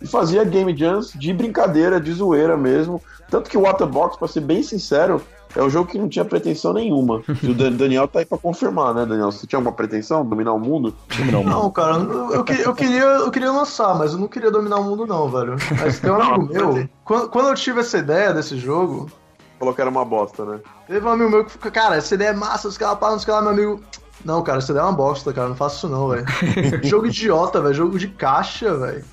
[0.00, 3.02] e fazia game jams de brincadeira, de zoeira mesmo.
[3.30, 5.22] Tanto que o Waterbox, pra ser bem sincero,
[5.56, 7.22] é um jogo que não tinha pretensão nenhuma.
[7.42, 9.30] E o Dan- Daniel tá aí pra confirmar, né, Daniel?
[9.32, 10.24] Você tinha uma pretensão?
[10.24, 10.94] Dominar o mundo?
[11.44, 14.76] Não, cara, eu, eu, que- eu queria, eu queria lançar, mas eu não queria dominar
[14.76, 15.56] o mundo, não, velho.
[15.80, 16.88] Mas tem um amigo meu.
[17.04, 19.10] Quando, quando eu tive essa ideia desse jogo,
[19.58, 20.60] Falou que era uma bosta, né?
[20.86, 23.24] teve um amigo meu que ficou, cara, essa ideia é massa, os caras param, os
[23.24, 23.82] caras, meu amigo.
[24.24, 26.24] Não, cara, essa ideia é uma bosta, cara, não faço isso não, velho.
[26.86, 29.04] jogo idiota, velho, jogo de caixa, velho.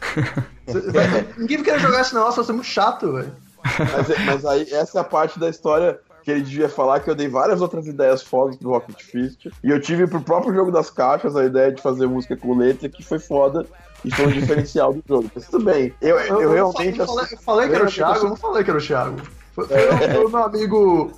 [1.38, 3.32] Ninguém querer jogar esse negócio, vai ser muito chato, velho.
[3.64, 7.14] Mas, mas aí, essa é a parte da história que ele devia falar, que eu
[7.14, 9.46] dei várias outras ideias fodas pro Rocket Fist.
[9.64, 12.90] E eu tive pro próprio jogo das caixas a ideia de fazer música com letra,
[12.90, 13.64] que foi foda.
[14.04, 15.30] E foi um diferencial do jogo.
[15.36, 15.94] Mas tudo bem.
[16.02, 17.00] Eu, eu, Eu, realmente.
[17.00, 19.22] eu falei, eu falei que era o Thiago, eu não falei que era o Thiago.
[19.54, 21.12] Foi, foi o- foi o meu amigo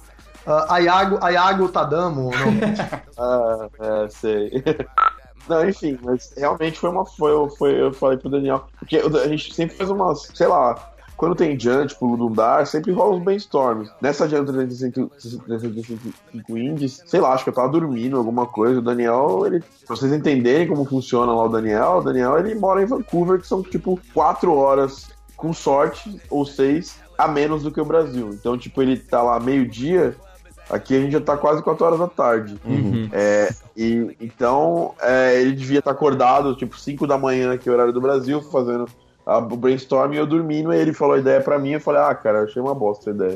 [0.46, 2.78] ah, Ayago, Ayago Tadamo, não.
[3.18, 4.52] Ah, é, sei.
[5.50, 7.06] Não, enfim, mas realmente foi uma.
[7.06, 8.68] Foi, foi, eu falei pro Daniel.
[8.78, 10.30] Porque a gente sempre faz umas.
[10.36, 10.92] Sei lá.
[11.18, 13.90] Quando tem Jump, tipo, Ludundar, sempre rola uns brainstorms.
[14.00, 15.12] Nessa Jump 365,
[15.46, 18.78] 365 Indies, sei lá, acho que eu tava dormindo, alguma coisa.
[18.78, 19.64] O Daniel, ele.
[19.86, 23.48] Pra vocês entenderem como funciona lá o Daniel, o Daniel ele mora em Vancouver, que
[23.48, 28.30] são tipo quatro horas, com sorte, ou seis, a menos do que o Brasil.
[28.32, 30.16] Então, tipo, ele tá lá meio-dia,
[30.70, 32.60] aqui a gente já tá quase 4 horas da tarde.
[32.64, 33.10] Uhum.
[33.12, 37.76] É, e então é, ele devia estar acordado, tipo, 5 da manhã, que é o
[37.76, 38.88] horário do Brasil, fazendo
[39.28, 42.02] a- o brainstorm e eu dormindo, e ele falou a ideia pra mim, eu falei,
[42.02, 43.36] ah, cara, eu achei uma bosta a ideia.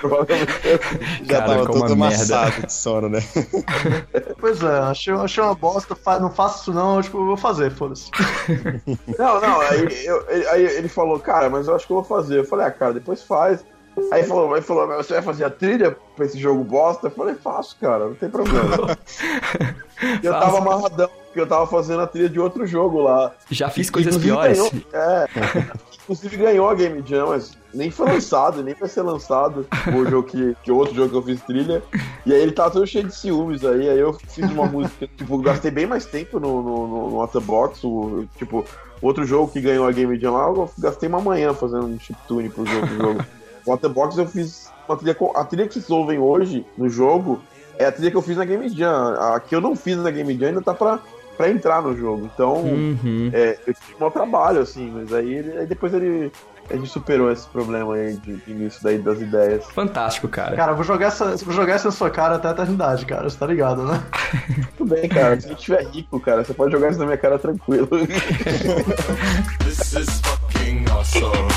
[0.00, 0.52] Provavelmente
[1.24, 2.36] Já Cara, tava como todo uma merda.
[2.38, 3.20] amassado de sono, né?
[4.40, 8.08] Pois é, achei, achei uma bosta, não faço isso não, tipo, eu vou fazer, foda-se.
[9.18, 12.04] Não, não, aí, eu- ele- aí ele falou, cara, mas eu acho que eu vou
[12.04, 12.38] fazer.
[12.38, 13.64] Eu falei, ah, cara, depois faz.
[14.12, 17.08] Aí ele falou, ele falou, mas você vai fazer a trilha pra esse jogo bosta?
[17.08, 18.96] Eu falei, faço, cara, não tem problema.
[20.22, 23.32] E eu tava amarradão, porque eu tava fazendo a trilha de outro jogo lá.
[23.50, 24.58] Já fiz coisas Inclusive, piores.
[24.58, 25.26] Ganhou, é,
[26.02, 30.24] inclusive ganhou a Game Jam, mas nem foi lançado, nem vai ser lançado o jogo
[30.24, 31.82] que, que outro jogo que eu fiz trilha.
[32.26, 35.38] E aí ele tava todo cheio de ciúmes aí, aí eu fiz uma música, tipo,
[35.38, 38.64] gastei bem mais tempo no, no, no, no Waterbox, o, tipo,
[39.00, 42.48] outro jogo que ganhou a Game Jam lá, eu gastei uma manhã fazendo um chiptune
[42.48, 42.86] pro jogo.
[42.86, 43.24] Pro jogo.
[43.64, 47.40] O Waterbox eu fiz uma trilha, com- a trilha que vocês ouvem hoje no jogo
[47.76, 49.14] é a trilha que eu fiz na Game Jam.
[49.20, 50.98] A que eu não fiz na Game Jam ainda tá pra,
[51.38, 52.28] pra entrar no jogo.
[52.34, 53.30] Então, Uhum.
[53.32, 56.30] é, eu tive um trabalho, assim, mas aí, ele- aí depois ele.
[56.70, 59.64] A gente superou esse problema aí de, de início daí das ideias.
[59.70, 60.54] Fantástico, cara.
[60.54, 63.46] Cara, vou jogar, essa, vou jogar essa sua cara até a eternidade, cara, você tá
[63.46, 64.02] ligado, né?
[64.76, 65.40] Tudo bem, cara.
[65.40, 67.88] Se a gente tiver rico, cara, você pode jogar isso na minha cara tranquilo.
[69.64, 71.48] This is fucking awesome.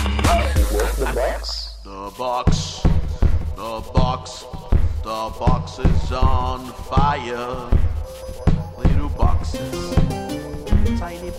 [1.84, 2.82] The box,
[3.56, 4.46] the box,
[5.04, 7.70] the box is on fire.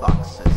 [0.01, 0.53] Boxes.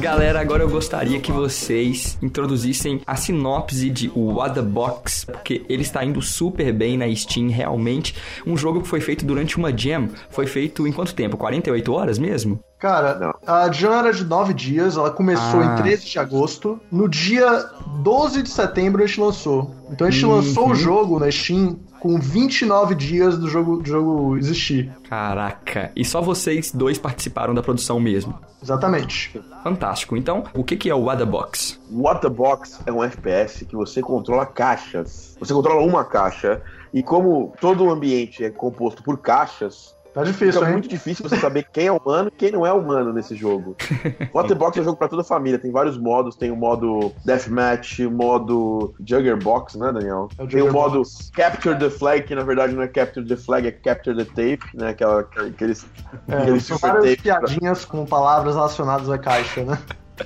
[0.00, 5.82] Galera, agora eu gostaria que vocês introduzissem a sinopse de What the Box, porque ele
[5.82, 8.14] está indo super bem na Steam, realmente.
[8.46, 11.36] Um jogo que foi feito durante uma jam, foi feito em quanto tempo?
[11.36, 12.60] 48 horas mesmo?
[12.78, 13.34] Cara, Não.
[13.46, 15.64] a Jam era de 9 dias, ela começou Ah.
[15.78, 16.78] em 13 de agosto.
[16.92, 17.64] No dia
[18.02, 19.74] 12 de setembro a gente lançou.
[19.90, 24.36] Então a gente lançou o jogo na Steam com 29 dias do jogo, do jogo
[24.36, 24.92] existir.
[25.08, 28.38] Caraca, e só vocês dois participaram da produção mesmo.
[28.62, 29.42] Exatamente.
[29.62, 30.14] Fantástico.
[30.14, 31.80] Então, o que é o What the Box?
[31.90, 35.34] What the Box é um FPS que você controla caixas.
[35.40, 36.60] Você controla uma caixa
[36.92, 40.72] e como todo o ambiente é composto por caixas, Tá difícil, fica hein?
[40.72, 43.76] muito difícil você saber quem é humano e quem não é humano nesse jogo.
[44.32, 46.56] What the Box é um jogo pra toda a família, tem vários modos, tem o
[46.56, 50.28] modo Deathmatch, o modo Jugger Box, né, Daniel?
[50.38, 51.30] É o tem o modo Box.
[51.34, 54.64] Capture the Flag, que na verdade não é Capture the Flag, é Capture the Tape,
[54.76, 55.84] né, aquela, aqueles,
[56.28, 59.78] É, aqueles super várias tapes pra- piadinhas com palavras relacionadas à caixa, né?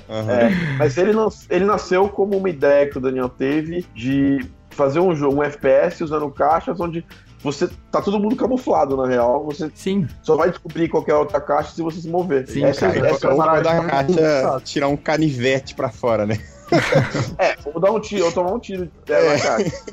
[0.07, 0.31] Aham.
[0.31, 4.99] É, mas ele, nas- ele nasceu como uma ideia que o Daniel teve de fazer
[4.99, 7.03] um jogo, um FPS usando caixas onde
[7.41, 11.71] você tá todo mundo camuflado na real, você Sim, só vai descobrir qualquer outra caixa
[11.71, 12.47] se você se mover.
[12.47, 13.09] Sim, essa, cara.
[13.09, 14.61] essa é uma vai da caixa engraçada.
[14.61, 16.39] tirar um canivete pra fora, né?
[17.39, 19.83] É, vou dar um tiro, eu tomar um tiro é, na caixa.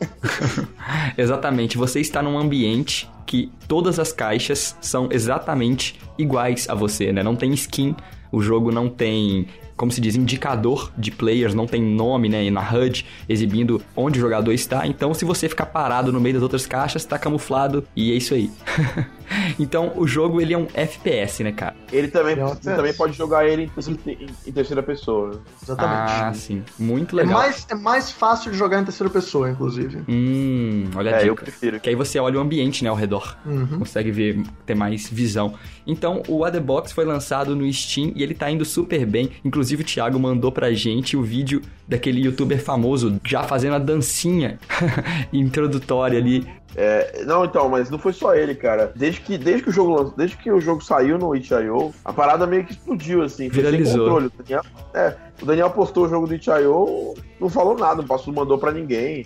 [1.17, 1.79] exatamente.
[1.79, 7.23] Você está num ambiente que todas as caixas são exatamente iguais a você, né?
[7.23, 7.97] Não tem skin,
[8.31, 12.61] o jogo não tem, como se diz, indicador de players, não tem nome, né, na
[12.62, 14.87] HUD exibindo onde o jogador está.
[14.87, 18.33] Então, se você ficar parado no meio das outras caixas, tá camuflado e é isso
[18.35, 18.51] aí.
[19.59, 21.75] então, o jogo ele é um FPS, né, cara?
[21.93, 23.71] Ele também, É um você também pode jogar ele
[24.07, 25.43] em, em- em terceira pessoa.
[25.62, 26.12] Exatamente.
[26.23, 26.62] Ah, sim.
[26.79, 27.41] Muito é, legal.
[27.41, 30.03] mais, é mais fácil de jogar em terceira pessoa, inclusive.
[30.09, 31.43] Hum, olha a É, eu dica.
[31.45, 31.81] prefiro.
[31.81, 33.37] Que aí você olha o ambiente, né, ao redor.
[33.45, 33.79] Uhum.
[33.81, 35.55] Consegue ver, ter mais visão.
[35.87, 39.31] Então, o What the Box foi lançado no Steam e ele tá indo super bem.
[39.44, 44.59] Inclusive, o Thiago mandou pra gente o vídeo daquele youtuber famoso já fazendo a dancinha
[45.33, 46.46] introdutória ali.
[46.75, 48.92] É, não, então, mas não foi só ele, cara.
[48.94, 52.46] Desde que, desde que o jogo desde que o jogo saiu no itch.io, a parada
[52.46, 53.49] meio que explodiu, assim.
[53.49, 54.01] Viralizou.
[54.01, 54.27] controle.
[54.27, 58.35] O Daniel, é, o Daniel postou o jogo do itch.io, não falou nada, não passou,
[58.35, 59.25] mandou pra ninguém.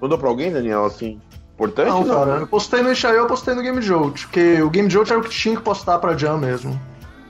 [0.00, 1.20] Mandou pra alguém, Daniel, assim?
[1.64, 1.88] Importante?
[1.88, 4.90] Não, Não, cara, eu postei no itch.io, eu postei no Game Jolt, porque o Game
[4.90, 6.78] Jolt era o que tinha que postar pra Jam mesmo.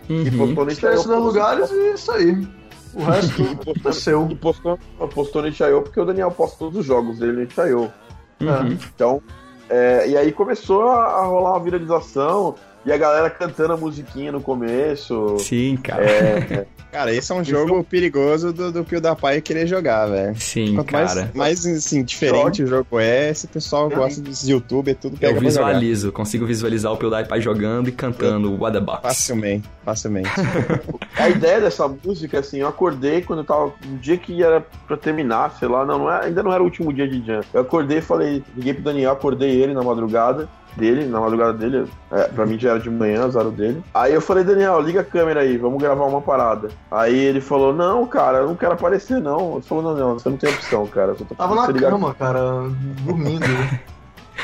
[0.08, 0.54] E Uhum.
[0.54, 2.48] postou no dos lugares e isso aí.
[2.94, 4.28] O resto aconteceu.
[4.30, 4.78] E postou,
[5.14, 7.92] postou no itch.io porque o Daniel posta todos os jogos dele no itch.io.
[8.40, 8.78] Uhum.
[8.94, 9.22] Então,
[9.70, 14.32] é, e aí começou a, a rolar uma viralização e a galera cantando a musiquinha
[14.32, 15.36] no começo.
[15.38, 16.04] Sim, cara.
[16.04, 20.38] É, Cara, esse é um jogo perigoso do, do PewDiePie querer jogar, velho.
[20.38, 21.30] Sim, Quanto cara.
[21.34, 25.34] mais, mais assim, diferente o jogo é, esse pessoal gosta dos YouTube, é tudo pega
[25.34, 29.00] Eu visualizo, consigo visualizar o PewDiePie jogando e cantando What the Box.
[29.00, 30.28] Facilmente, facilmente.
[31.16, 33.72] a ideia dessa música, assim, eu acordei quando eu tava.
[33.86, 36.66] No dia que era pra terminar, sei lá, não, não era- ainda não era o
[36.66, 37.40] último dia de jam.
[37.54, 40.46] Eu acordei e falei, liguei pro Daniel, acordei ele na madrugada.
[40.76, 43.82] Dele, na madrugada dele, é, pra mim já era de manhã, azar dele.
[43.92, 46.70] Aí eu falei, Daniel, liga a câmera aí, vamos gravar uma parada.
[46.90, 49.54] Aí ele falou, não, cara, eu não quero aparecer, não.
[49.54, 51.14] Ele falou, não, não, você não tem opção, cara.
[51.14, 52.40] Tá Tava na cama, cara,
[53.04, 53.46] dormindo.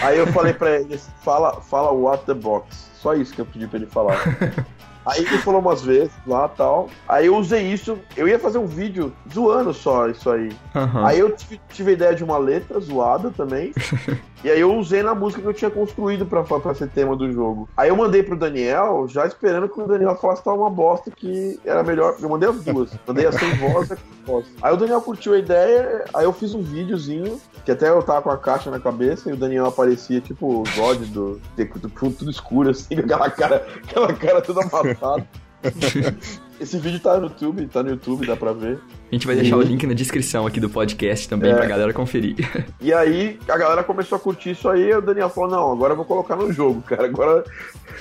[0.02, 2.88] Aí eu falei pra ele, fala, fala what the box.
[2.94, 4.18] Só isso que eu pedi pra ele falar.
[5.08, 6.90] Aí ele falou umas vezes lá tal.
[7.08, 7.98] Aí eu usei isso.
[8.14, 10.50] Eu ia fazer um vídeo zoando só isso aí.
[10.74, 11.06] Aham.
[11.06, 13.72] Aí eu tive, tive a ideia de uma letra zoada também.
[14.44, 17.30] e aí eu usei na música que eu tinha construído pra, pra ser tema do
[17.32, 17.68] jogo.
[17.76, 21.58] Aí eu mandei pro Daniel, já esperando que o Daniel falasse que uma bosta, que
[21.64, 22.16] era melhor.
[22.20, 22.90] Eu mandei as duas.
[23.06, 24.46] Mandei a sem voz e a com voz.
[24.62, 28.22] Aí o Daniel curtiu a ideia, aí eu fiz um videozinho, que até eu tava
[28.22, 32.14] com a caixa na cabeça e o Daniel aparecia tipo o God do, do fundo
[32.14, 35.26] tudo escuro, assim, com aquela cara, aquela cara toda amassada.
[36.60, 38.80] Esse vídeo tá no YouTube, tá no YouTube, dá pra ver.
[39.10, 41.54] A gente vai deixar o link na descrição aqui do podcast também É.
[41.54, 42.36] pra galera conferir.
[42.80, 45.92] E aí a galera começou a curtir isso aí, e o Daniel falou, não, agora
[45.92, 47.04] eu vou colocar no jogo, cara.
[47.06, 47.44] Agora.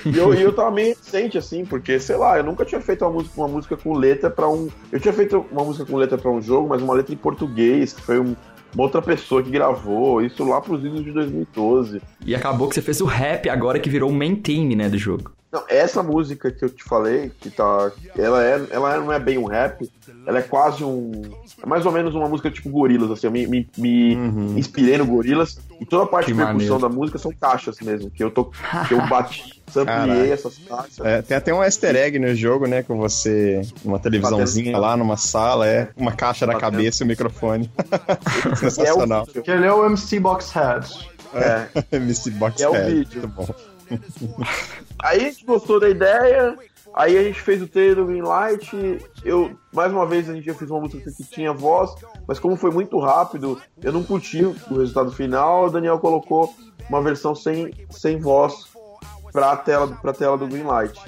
[0.04, 3.04] E eu, e eu tava meio recente, assim, porque, sei lá, eu nunca tinha feito
[3.04, 4.68] uma música, uma música com letra pra um.
[4.92, 7.92] Eu tinha feito uma música com letra pra um jogo, mas uma letra em português,
[7.94, 8.36] que foi um-
[8.74, 12.02] uma outra pessoa que gravou, isso lá pros idos de 2012.
[12.24, 14.98] E acabou que você fez o rap agora que virou o main theme, né, do
[14.98, 15.32] jogo.
[15.58, 17.90] Não, essa música que eu te falei, que tá.
[18.16, 19.90] Ela, é, ela não é bem um rap,
[20.26, 21.22] ela é quase um.
[21.62, 23.26] É mais ou menos uma música tipo Gorilas, assim.
[23.26, 24.14] Eu me, me, me
[24.58, 25.58] inspirei no Gorilas.
[25.80, 26.88] E toda a parte Que de percussão maneiro.
[26.88, 28.10] da música são caixas mesmo.
[28.10, 28.46] Que eu, tô,
[28.86, 30.98] que eu bati, sampliei essas caixas.
[31.04, 32.82] É, tem até um easter egg no jogo, né?
[32.82, 34.82] Com você, uma televisãozinha Batendo.
[34.82, 36.72] lá numa sala, é uma caixa na Batendo.
[36.72, 37.70] cabeça e o microfone.
[38.52, 39.22] É Sensacional.
[39.22, 39.42] o vídeo.
[39.42, 41.08] que ele é o MC Box Head.
[41.34, 41.68] É.
[41.96, 43.20] MC Box É o Head, vídeo.
[43.22, 43.46] Muito bom.
[45.00, 46.56] Aí a gente gostou da ideia,
[46.94, 48.98] Aí a gente fez o trailer do Greenlight.
[49.24, 51.94] Eu, mais uma vez, a gente já fez uma música que tinha voz,
[52.26, 55.66] mas como foi muito rápido, eu não curti o resultado final.
[55.66, 56.54] O Daniel colocou
[56.88, 58.66] uma versão sem, sem voz
[59.32, 61.00] pra tela, pra tela do Greenlight.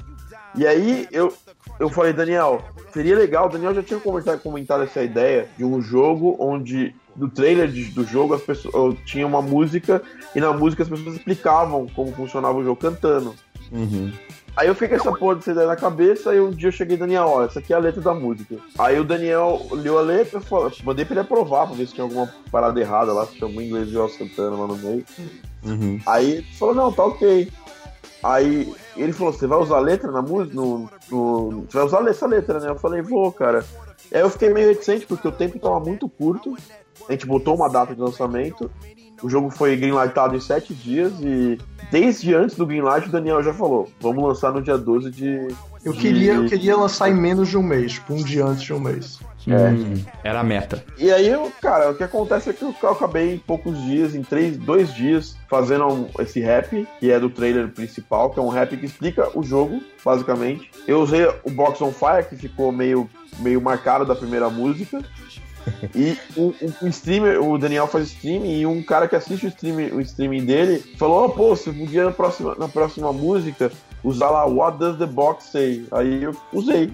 [0.55, 1.33] E aí eu,
[1.79, 2.61] eu falei, Daniel,
[2.93, 3.47] seria legal.
[3.47, 7.85] O Daniel já tinha comentado, comentado essa ideia de um jogo onde no trailer de,
[7.85, 10.01] do jogo as pessoas tinha uma música
[10.35, 13.35] e na música as pessoas explicavam como funcionava o jogo cantando.
[13.71, 14.11] Uhum.
[14.55, 16.97] Aí eu fiquei com essa porra dessa ideia na cabeça e um dia eu cheguei,
[16.97, 18.57] Daniel, olha, essa aqui é a letra da música.
[18.77, 22.03] Aí o Daniel leu a letra, falou, mandei pra ele aprovar pra ver se tinha
[22.03, 25.05] alguma parada errada lá, se tinha algum inglês de Joel Santana lá no meio.
[25.63, 25.99] Uhum.
[26.05, 27.49] Aí ele falou, não, tá ok.
[28.23, 30.55] Aí ele falou, você vai usar letra na música?
[30.55, 32.69] No, no- Você vai usar essa letra, né?
[32.69, 33.65] Eu falei, vou, cara.
[34.13, 36.55] Aí eu fiquei meio reticente porque o tempo tava muito curto.
[37.07, 38.69] A gente botou uma data de lançamento.
[39.23, 41.57] O jogo foi greenlightado em sete dias e
[41.91, 45.47] desde antes do greenlight o Daniel já falou, vamos lançar no dia 12 de...
[45.83, 48.73] Eu queria, eu queria lançar em menos de um mês, tipo, um dia antes de
[48.73, 49.19] um mês.
[49.47, 50.83] Hum, era a meta.
[50.99, 54.21] E aí, eu, cara, o que acontece é que eu acabei em poucos dias, em
[54.21, 58.49] três, dois dias, fazendo um- esse rap, que é do trailer principal, que é um
[58.49, 60.69] rap que explica o jogo, basicamente.
[60.87, 65.01] Eu usei o Box on Fire, que ficou meio, meio marcado da primeira música.
[65.95, 69.49] E o, o- o streamer, o Daniel faz streaming, e um cara que assiste o,
[69.49, 73.71] stream, o streaming dele falou: oh, pô, você podia na próxima, na próxima música
[74.03, 75.85] usar lá What Does the Box Say?
[75.91, 76.93] Aí eu usei.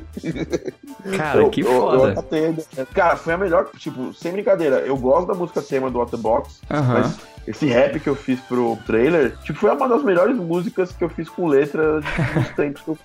[1.16, 2.20] Cara, Eu- que eu- eu foda.
[2.20, 2.56] a ideia.
[2.94, 4.78] Cara, foi a melhor, tipo, sem brincadeira.
[4.80, 6.94] Eu gosto da música tema do What the Box, Aham.
[7.00, 7.18] mas
[7.48, 11.10] esse rap que eu fiz pro trailer, tipo, foi uma das melhores músicas que eu
[11.10, 12.98] fiz com letra dos tempos que eu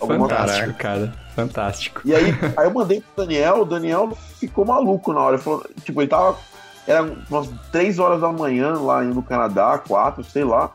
[0.06, 1.12] Fantástico, cara.
[1.34, 2.02] Fantástico.
[2.04, 5.36] E aí, aí eu mandei pro Daniel, o Daniel ficou maluco na hora.
[5.36, 6.36] Ele falou, tipo, ele tava.
[6.86, 10.70] Era umas 3 horas da manhã lá no Canadá, 4, sei lá.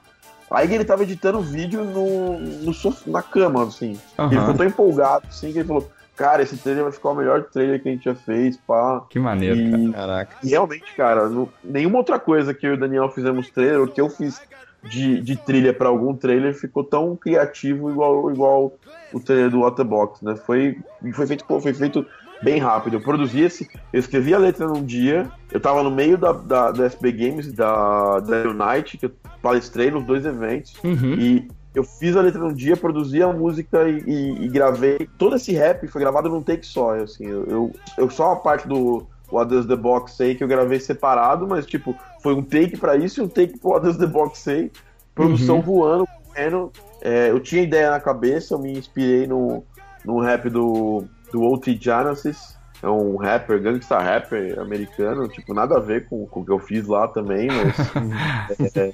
[0.51, 3.97] Aí ele tava editando o vídeo no, no sof- na cama, assim.
[4.17, 4.31] Aham.
[4.31, 7.43] Ele ficou tão empolgado, assim, que ele falou: Cara, esse trailer vai ficar o melhor
[7.45, 9.05] trailer que a gente já fez, pá.
[9.09, 9.83] Que maneiro, cara.
[9.83, 10.37] E, Caraca.
[10.43, 13.87] e realmente, cara, não- nenhuma outra coisa que eu e o Daniel fizemos trailer, ou
[13.87, 14.41] que eu fiz
[14.83, 18.77] de, de trilha pra algum trailer, ficou tão criativo igual, igual
[19.11, 20.35] o trailer do Waterbox, né?
[20.35, 20.77] Foi,
[21.13, 22.05] foi, feito, foi feito
[22.43, 22.95] bem rápido.
[22.97, 26.71] Eu produzi esse, eu escrevi a letra num dia, eu tava no meio da, da,
[26.71, 31.13] da SB Games, da, da Unite, que eu palestrei nos dois eventos, Uhum.
[31.17, 35.09] e eu fiz a letra num dia, produzi a música e, e- e gravei.
[35.17, 37.25] Todo esse rap foi gravado num take só, assim.
[37.27, 40.79] Eu, eu, eu- só a parte do What Does the Box Say que eu gravei
[40.79, 44.07] separado, mas tipo, foi um take pra isso e um take pro What Does the
[44.07, 44.71] Box Say.
[45.13, 45.61] Produção Uhum.
[45.61, 46.71] voando, correndo.
[47.01, 49.63] É, eu tinha ideia na cabeça, eu me inspirei no,
[50.05, 51.03] no rap do,
[51.35, 52.55] do OT Genesis.
[52.81, 56.59] É um rapper, gangsta rapper americano, tipo, nada a ver com, com o que eu
[56.59, 57.75] fiz lá também, mas
[58.75, 58.93] é,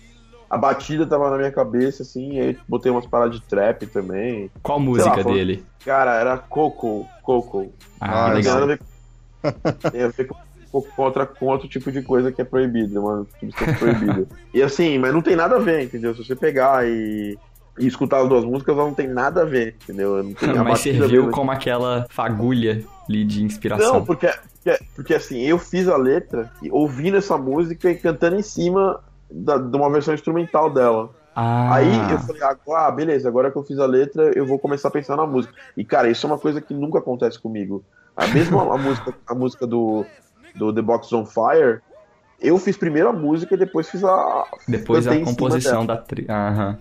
[0.49, 4.49] a batida tava na minha cabeça, assim, e aí botei umas paradas de trap também.
[4.63, 5.65] Qual música lá, foi- dele?
[5.83, 7.73] Cara, era Coco, Coco.
[7.99, 8.53] Ah, tem legal.
[8.59, 10.27] nada a ver com, tem a ver
[10.71, 14.27] com, outra, com outro tipo de coisa que é proibida, uma substância proibida.
[14.53, 16.13] E assim, mas não tem nada a ver, entendeu?
[16.15, 17.37] Se você pegar e,
[17.79, 20.23] e escutar as duas músicas, elas não tem nada a ver, entendeu?
[20.63, 21.31] Mas serviu mesmo.
[21.31, 23.93] como aquela fagulha ali de inspiração.
[23.95, 24.27] Não, porque,
[24.63, 29.57] porque, porque assim, eu fiz a letra ouvindo essa música e cantando em cima da-
[29.57, 31.09] de uma versão instrumental dela.
[31.33, 32.41] Ah, Aí eu falei,
[32.75, 35.53] ah, beleza, agora que eu fiz a letra, eu vou começar a pensar na música.
[35.77, 37.83] E, cara, isso é uma coisa que nunca acontece comigo.
[38.17, 40.05] A mesma a música, a música do,
[40.53, 41.79] do The Box on Fire,
[42.41, 44.45] eu fiz primeiro a música e depois fiz a.
[44.67, 46.25] depois a composição da tri...
[46.29, 46.77] Aham.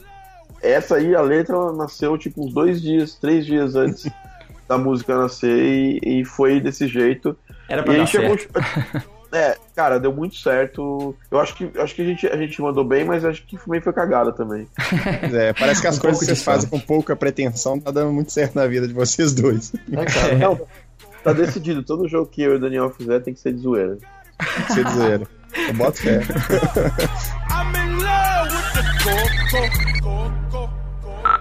[0.63, 4.11] Essa aí, a letra nasceu tipo uns dois dias, três dias antes
[4.69, 7.37] da música nascer e, e foi desse jeito.
[7.69, 8.39] Era E pra aí dar chegou.
[8.39, 9.11] certo.
[9.33, 11.15] É, cara, deu muito certo.
[11.31, 13.81] Eu acho que, acho que a, gente, a gente mandou bem, mas acho que também
[13.81, 14.67] foi cagada também.
[15.33, 18.13] É, parece que as Um coisas que de vocês fazem com pouca pretensão tá dando
[18.13, 19.73] muito certo na vida de vocês dois.
[19.87, 20.37] Né, cara?
[20.37, 20.61] Não,
[21.23, 21.85] tá decidido.
[21.85, 23.99] Todo jogo que eu e o Daniel fizer tem que ser de zoeira.
[24.37, 25.29] Tem que ser dizer.
[25.69, 26.21] Eu boto fé.
[27.51, 30.00] I'm in love with the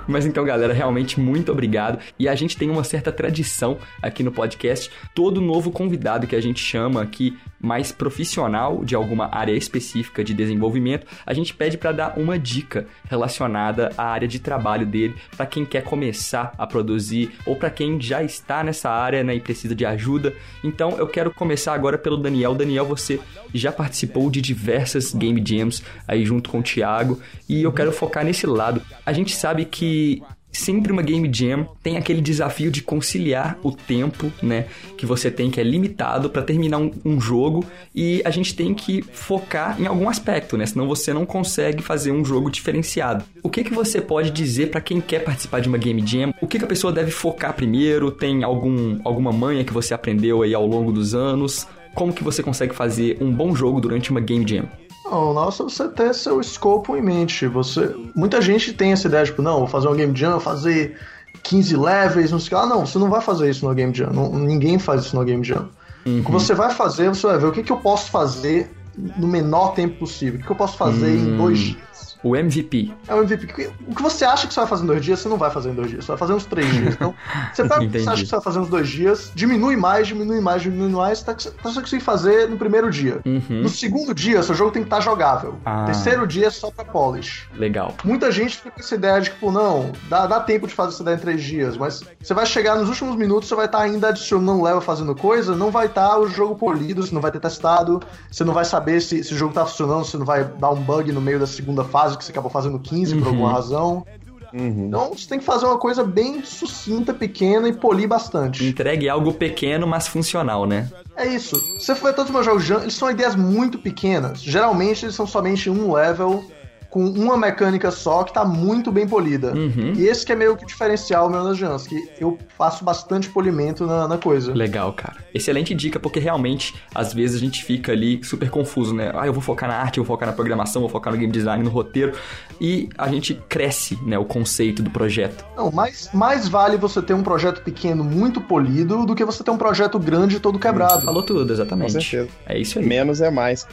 [0.10, 2.00] Mas então, galera, realmente muito obrigado.
[2.18, 4.90] E a gente tem uma certa tradição aqui no podcast.
[5.14, 10.34] Todo novo convidado que a gente chama aqui, mais profissional de alguma área específica de
[10.34, 15.46] desenvolvimento, a gente pede para dar uma dica relacionada à área de trabalho dele, para
[15.46, 19.76] quem quer começar a produzir ou para quem já está nessa área né, e precisa
[19.76, 20.34] de ajuda.
[20.64, 22.56] Então, eu quero começar agora pelo Daniel.
[22.56, 23.20] Daniel, você
[23.54, 28.24] já participou de diversas game jams aí junto com o Thiago e eu quero focar
[28.24, 28.82] nesse lado.
[29.06, 30.22] A gente sabe que
[30.52, 34.66] sempre uma game jam tem aquele desafio de conciliar o tempo, né,
[34.98, 38.74] que você tem que é limitado para terminar um, um, jogo e a gente tem
[38.74, 40.66] que focar em algum aspecto, né?
[40.66, 43.24] Senão você não consegue fazer um jogo diferenciado.
[43.44, 46.34] O que que você pode dizer para quem quer participar de uma game jam?
[46.42, 48.12] O que que a pessoa deve focar primeiro?
[48.12, 51.68] Tem algum alguma manha que você aprendeu aí ao longo dos anos?
[51.94, 54.68] Como que você consegue fazer um bom jogo durante uma game jam?
[55.10, 57.48] Não, nossa, você ter seu escopo em mente.
[57.48, 60.98] Você, muita gente tem essa ideia, tipo, não, vou fazer um game jam, fazer
[61.44, 62.56] 15 levels, não sei o que.
[62.56, 64.12] Ah, não, você não vai fazer isso no game jam.
[64.12, 65.70] Não, ninguém faz isso no game jam.
[66.06, 66.22] Uhum.
[66.22, 68.72] O que você vai fazer, você vai ver o que, que eu posso fazer
[69.18, 70.40] no menor tempo possível.
[70.40, 71.34] O que eu posso fazer uhum.
[71.34, 71.64] em dois hum.
[71.64, 71.89] dias.
[72.24, 72.94] O MVP.
[73.08, 73.72] É o MVP.
[73.88, 75.70] O que você acha que você vai fazer em dois dias, você não vai fazer
[75.70, 76.06] em dois dias.
[76.06, 76.94] Você vai fazer uns três dias.
[76.96, 77.16] Então,
[77.54, 80.62] você, tá, você acha que você vai fazer uns dois dias, diminui mais, diminui mais,
[80.62, 83.22] diminui mais, tá, tá você conseguir fazer no primeiro dia.
[83.26, 83.62] Uhum.
[83.62, 85.56] No segundo dia, seu jogo tem que estar tá jogável.
[85.66, 85.86] Ah.
[85.86, 87.48] Terceiro dia é só pra polish.
[87.56, 87.96] Legal.
[88.04, 91.02] Muita gente fica com essa ideia de, tipo, não, dá, dá tempo de fazer essa
[91.02, 94.10] ideia em três dias, mas você vai chegar nos últimos minutos, você vai estar ainda
[94.10, 98.02] adicionando level fazendo coisa, não vai estar o jogo polido, você não vai ter testado,
[98.30, 100.82] você não vai saber se, se o jogo tá funcionando, você não vai dar um
[100.82, 103.20] bug no meio da segunda fase que você acabou fazendo 15 uhum.
[103.20, 104.06] por alguma razão.
[104.54, 104.88] Uhum.
[104.88, 108.66] Então você tem que fazer uma coisa bem sucinta, pequena e polir bastante.
[108.66, 110.90] Entregue algo pequeno, mas funcional, né?
[111.16, 111.56] É isso.
[111.78, 114.42] Você todos os meus jogos, eles são ideias muito pequenas.
[114.42, 116.44] Geralmente eles são somente um level
[116.90, 119.54] com uma mecânica só que tá muito bem polida.
[119.54, 119.94] Uhum.
[119.96, 123.30] E esse que é meio que o diferencial meu nas Jans, que eu faço bastante
[123.30, 124.54] polimento na, na, coisa.
[124.54, 125.18] Legal, cara.
[125.34, 129.12] Excelente dica, porque realmente, às vezes a gente fica ali super confuso, né?
[129.14, 131.32] Ah, eu vou focar na arte, eu vou focar na programação, vou focar no game
[131.32, 132.14] design, no roteiro.
[132.60, 135.46] E a gente cresce, né, o conceito do projeto.
[135.56, 139.52] Não, mais, mais vale você ter um projeto pequeno muito polido do que você ter
[139.52, 141.04] um projeto grande todo quebrado.
[141.04, 141.94] Falou tudo, exatamente.
[141.94, 142.30] Com certeza.
[142.48, 142.86] É isso aí.
[142.86, 143.68] Menos é mais.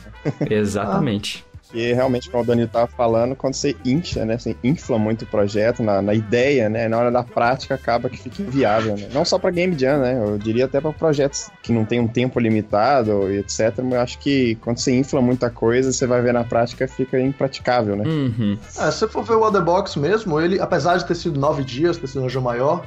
[0.51, 1.45] Exatamente.
[1.45, 1.47] Ah.
[1.77, 4.39] Porque realmente, como o Danilo estava falando, quando você incha, né?
[4.39, 6.89] Você infla muito o projeto na, na ideia, né?
[6.89, 9.11] Na hora da prática acaba que fica inviável, né?
[9.13, 10.19] Não só para Game Jam, né?
[10.19, 13.75] Eu diria até para projetos que não tem um tempo limitado e etc.
[13.83, 17.21] Mas eu acho que quando você infla muita coisa, você vai ver na prática fica
[17.21, 18.05] impraticável, né?
[18.07, 18.57] Uhum.
[18.79, 21.99] É, se você for ver o Otherbox mesmo, ele, apesar de ter sido nove dias,
[21.99, 22.87] ter sido um jogo maior,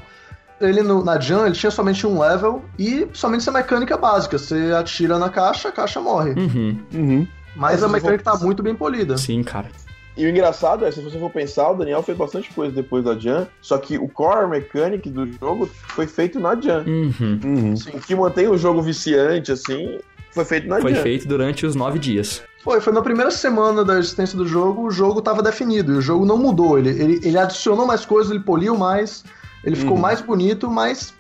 [0.60, 4.40] ele no, na Jam ele tinha somente um level e somente essa mecânica básica.
[4.40, 6.32] Você atira na caixa, a caixa morre.
[6.32, 6.80] Uhum.
[6.92, 7.28] Uhum.
[7.60, 9.18] Mas a mecânica tá muito bem polida.
[9.18, 9.68] Sim, cara.
[10.16, 13.18] E o engraçado é, se você for pensar, o Daniel fez bastante coisa depois da
[13.18, 16.84] Jam, só que o core mechanic do jogo foi feito na Jam.
[16.86, 17.39] Uhum.
[17.43, 17.74] Uhum.
[17.93, 19.99] O que mantém o jogo viciante, assim,
[20.32, 21.01] foi feito na foi Jam.
[21.01, 22.41] Foi feito durante os nove dias.
[22.64, 26.01] Foi, foi na primeira semana da existência do jogo, o jogo estava definido, e o
[26.01, 26.78] jogo não mudou.
[26.78, 29.24] Ele, ele, ele adicionou mais coisas, ele poliu mais,
[29.64, 30.01] ele ficou uhum.
[30.01, 31.14] mais bonito, mas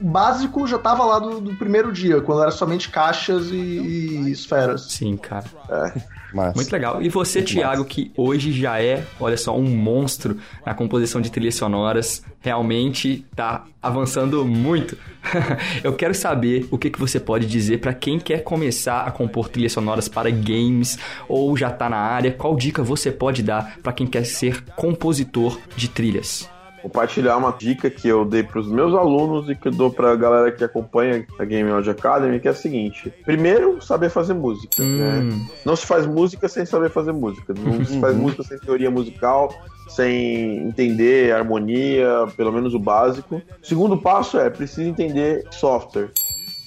[0.00, 4.82] básico já tava lá do, do, primeiro dia, quando era somente caixas e, e esferas.
[4.82, 5.44] Sim, cara.
[5.68, 6.16] É.
[6.54, 7.00] Muito legal.
[7.00, 7.88] E você, Muito Thiago, massa.
[7.88, 13.64] que hoje já é, olha só, um monstro na composição de trilhas sonoras, realmente tá
[13.80, 14.98] avançando muito.
[15.82, 19.48] Eu quero saber o que, que você pode dizer para quem quer começar a compor
[19.48, 20.98] trilhas sonoras para games
[21.28, 22.32] ou já tá na área.
[22.32, 26.55] Qual dica você pode dar para quem quer ser compositor de trilhas?
[26.86, 30.12] Compartilhar uma dica que eu dei para os meus alunos e que eu dou para
[30.12, 34.34] a galera que acompanha a Game Audio Academy, que é a seguinte: primeiro, saber fazer
[34.34, 34.82] música.
[34.82, 34.98] Hum.
[34.98, 35.46] Né?
[35.64, 37.52] Não se faz música sem saber fazer música.
[37.58, 39.52] Não se faz música sem teoria musical,
[39.88, 43.42] sem entender harmonia, pelo menos o básico.
[43.60, 46.10] Segundo passo é precisa entender software.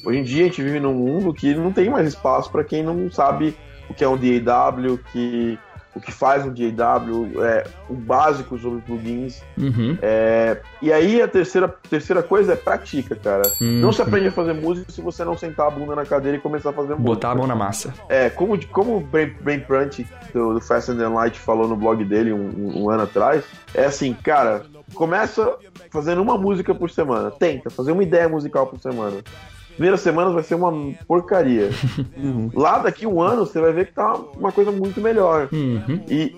[0.05, 2.84] Hoje em dia a gente vive num mundo que não tem mais espaço para quem
[2.84, 3.55] não sabe
[3.89, 5.57] o que é um DAW, que
[6.00, 9.41] o que faz um DAW, é, o básico sobre plugins.
[9.58, 9.97] Uhum.
[10.02, 13.43] É, e aí a terceira, terceira coisa é pratica, cara.
[13.62, 13.82] Uhum.
[13.82, 16.39] Não se aprende a fazer música se você não sentar a bunda na cadeira e
[16.39, 17.04] começar a fazer música.
[17.04, 17.93] Botar a mão na massa.
[18.08, 20.00] É, como, como o Ben, ben Prant
[20.34, 23.43] do, do Fast and Light falou no blog dele um, um ano atrás,
[23.74, 25.56] é assim, cara, começa
[25.91, 27.30] fazendo uma música por semana.
[27.30, 29.18] Tenta, fazer uma ideia musical por semana
[29.80, 30.71] primeiras semanas vai ser uma
[31.07, 31.69] porcaria.
[32.19, 32.51] Uhum.
[32.53, 35.47] Lá daqui um ano você vai ver que tá uma coisa muito melhor.
[35.53, 36.03] Uhum.
[36.09, 36.36] E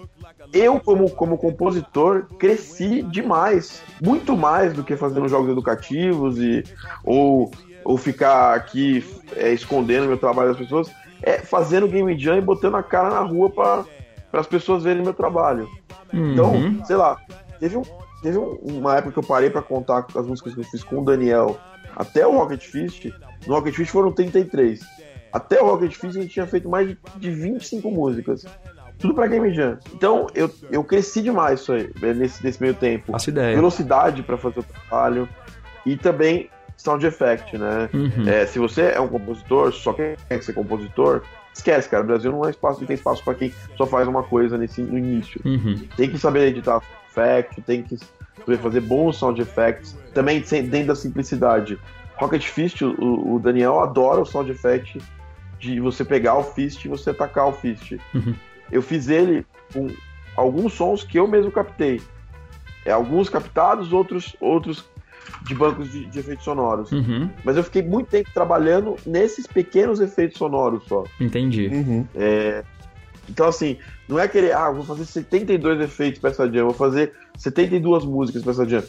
[0.53, 3.81] eu, como, como compositor, cresci demais.
[3.99, 6.63] Muito mais do que fazendo jogos educativos e
[7.03, 7.51] ou,
[7.83, 9.03] ou ficar aqui
[9.35, 10.91] é, escondendo meu trabalho das pessoas.
[11.23, 13.83] É fazendo game jam e botando a cara na rua para
[14.33, 15.67] as pessoas verem meu trabalho.
[16.13, 16.33] Uhum.
[16.33, 17.17] Então, sei lá,
[17.59, 17.83] teve, um,
[18.21, 21.05] teve uma época que eu parei para contar as músicas que eu fiz com o
[21.05, 21.57] Daniel
[21.95, 23.09] até o Rocket Fist
[23.47, 24.81] no Rocket Fist foram 33.
[25.31, 28.45] Até o Rocket Fist a gente tinha feito mais de 25 músicas.
[28.99, 29.79] Tudo pra Game Jam.
[29.93, 33.11] Então, eu, eu cresci demais isso aí, é, nesse, nesse meio tempo.
[33.11, 33.55] Faço ideia.
[33.55, 35.27] Velocidade para fazer o trabalho.
[35.85, 37.89] E também sound effect, né?
[37.93, 38.27] Uhum.
[38.27, 41.23] É, se você é um compositor, só quer ser compositor,
[41.53, 42.03] esquece, cara.
[42.03, 44.81] O Brasil não é espaço, não tem espaço para quem só faz uma coisa nesse,
[44.81, 45.41] no início.
[45.43, 45.79] Uhum.
[45.97, 47.97] Tem que saber editar effect, tem que
[48.39, 51.79] saber fazer bons sound effects, também dentro da simplicidade.
[52.21, 55.01] Rocket Fist, o, o Daniel adora o sound effect
[55.59, 57.97] de você pegar o fist e você atacar o fist.
[58.13, 58.35] Uhum.
[58.71, 59.87] Eu fiz ele com
[60.35, 61.99] alguns sons que eu mesmo captei.
[62.85, 64.85] É, alguns captados, outros, outros
[65.43, 66.91] de bancos de, de efeitos sonoros.
[66.91, 71.03] Uhum, Mas eu fiquei muito tempo trabalhando nesses pequenos efeitos sonoros só.
[71.19, 71.67] entendi.
[71.67, 72.07] Uhum.
[73.29, 77.13] Então, assim, não é querer, ah, vou fazer 72 efeitos pra essa jam, vou fazer
[77.37, 78.83] 72 músicas pra essa jam.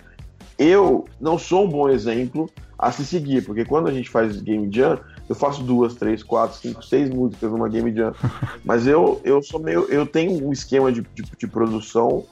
[0.59, 2.49] Eu não sou um bom exemplo
[2.79, 4.99] a se seguir, porque quando a gente faz game jam,
[5.29, 8.13] eu faço duas, três, quatro, cinco, seis músicas numa game jam.
[8.65, 9.85] Mas eu, eu sou meio.
[9.89, 12.25] Eu tenho um esquema de, de, de produção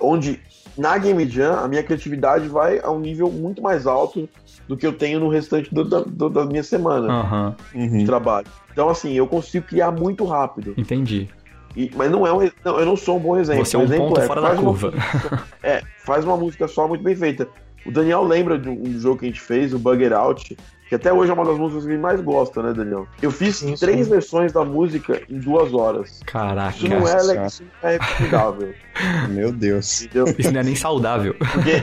[0.00, 0.40] onde
[0.76, 4.28] na game jam a minha criatividade vai a um nível muito mais alto
[4.66, 7.98] do que eu tenho no restante do- da, do- da minha semana Uhum.
[7.98, 8.46] de trabalho.
[8.72, 10.74] Então, assim, eu consigo criar muito rápido.
[10.76, 11.28] entendi.
[11.76, 13.64] E- mas não é um, não, eu não sou um bom exemplo.
[13.64, 14.90] Você é um exemplo ponto fora da uma curva.
[14.90, 17.46] música- é, faz uma música só muito bem feita.
[17.86, 20.56] O Daniel lembra de um, jogo que a gente fez, o Bugger Out,
[20.88, 23.06] que até hoje é uma das músicas que ele mais gosta, né, Daniel?
[23.20, 24.12] Eu fiz Sim, três sim.
[24.12, 26.20] versões da música em duas horas.
[26.24, 28.74] Caraca, Isso não é, isso não é recomendável,
[29.28, 30.02] Meu Deus.
[30.02, 30.34] entendeu?
[30.38, 31.34] isso não é nem saudável.
[31.34, 31.82] Porque,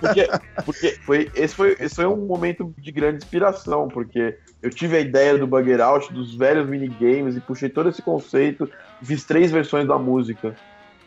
[0.00, 0.28] porque,
[0.64, 5.00] porque foi, esse, foi, esse foi um momento de grande inspiração, porque eu tive a
[5.00, 8.68] ideia do Bugger Out, dos velhos minigames, e puxei todo esse conceito,
[9.02, 10.54] e fiz três versões da música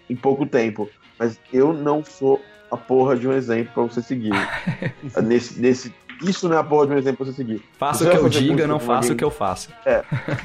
[0.10, 0.90] em pouco tempo.
[1.18, 2.42] Mas eu não sou
[2.76, 4.34] a porra de um exemplo pra você seguir.
[5.24, 7.64] nesse, nesse, isso não é a porra de um exemplo pra você seguir.
[7.78, 9.70] Faça o que vai eu diga, não faça o que eu faço.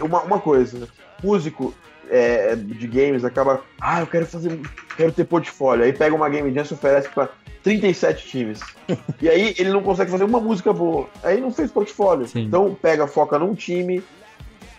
[0.00, 0.88] uma, uma coisa,
[1.22, 1.74] músico
[2.10, 4.60] é, de games acaba, ah, eu quero fazer,
[4.96, 5.84] quero ter portfólio.
[5.84, 7.28] Aí pega uma game jam e oferece pra
[7.62, 8.60] 37 times.
[9.22, 11.08] e aí ele não consegue fazer uma música boa.
[11.22, 12.26] Aí não fez portfólio.
[12.26, 12.42] Sim.
[12.42, 14.02] Então pega, foca num time,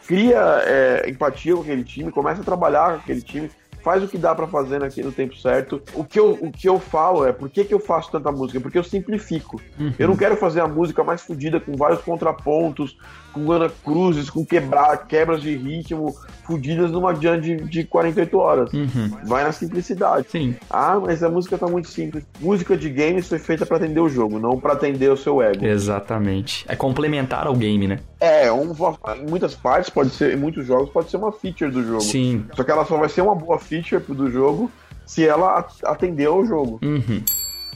[0.06, 3.50] cria é, empatia com aquele time, começa a trabalhar com aquele time.
[3.84, 5.82] Faz o que dá pra fazer naquele no tempo certo.
[5.94, 8.60] O que, eu, o que eu falo é por que, que eu faço tanta música?
[8.60, 9.60] Porque eu simplifico.
[9.80, 9.94] Uhum.
[9.98, 12.98] Eu não quero fazer a música mais fodida com vários contrapontos,
[13.34, 16.14] com Ana Cruzes, com quebrar, quebras de ritmo
[16.44, 18.74] fodidas numa jam de, de 48 horas.
[18.74, 19.12] Uhum.
[19.26, 20.28] Vai na simplicidade.
[20.30, 22.26] Sim, Ah, mas a música tá muito simples.
[22.40, 25.66] Música de games foi feita pra atender o jogo, não pra atender o seu ego.
[25.66, 26.66] exatamente.
[26.68, 28.00] É complementar ao game, né?
[28.20, 28.72] É, um,
[29.18, 32.02] em muitas partes pode ser, em muitos jogos pode ser uma feature do jogo.
[32.02, 32.46] Sim.
[32.56, 34.70] Só que ela só vai ser uma boa feature do jogo
[35.06, 36.80] se ela at- atender ao jogo.
[36.84, 37.24] Uhum.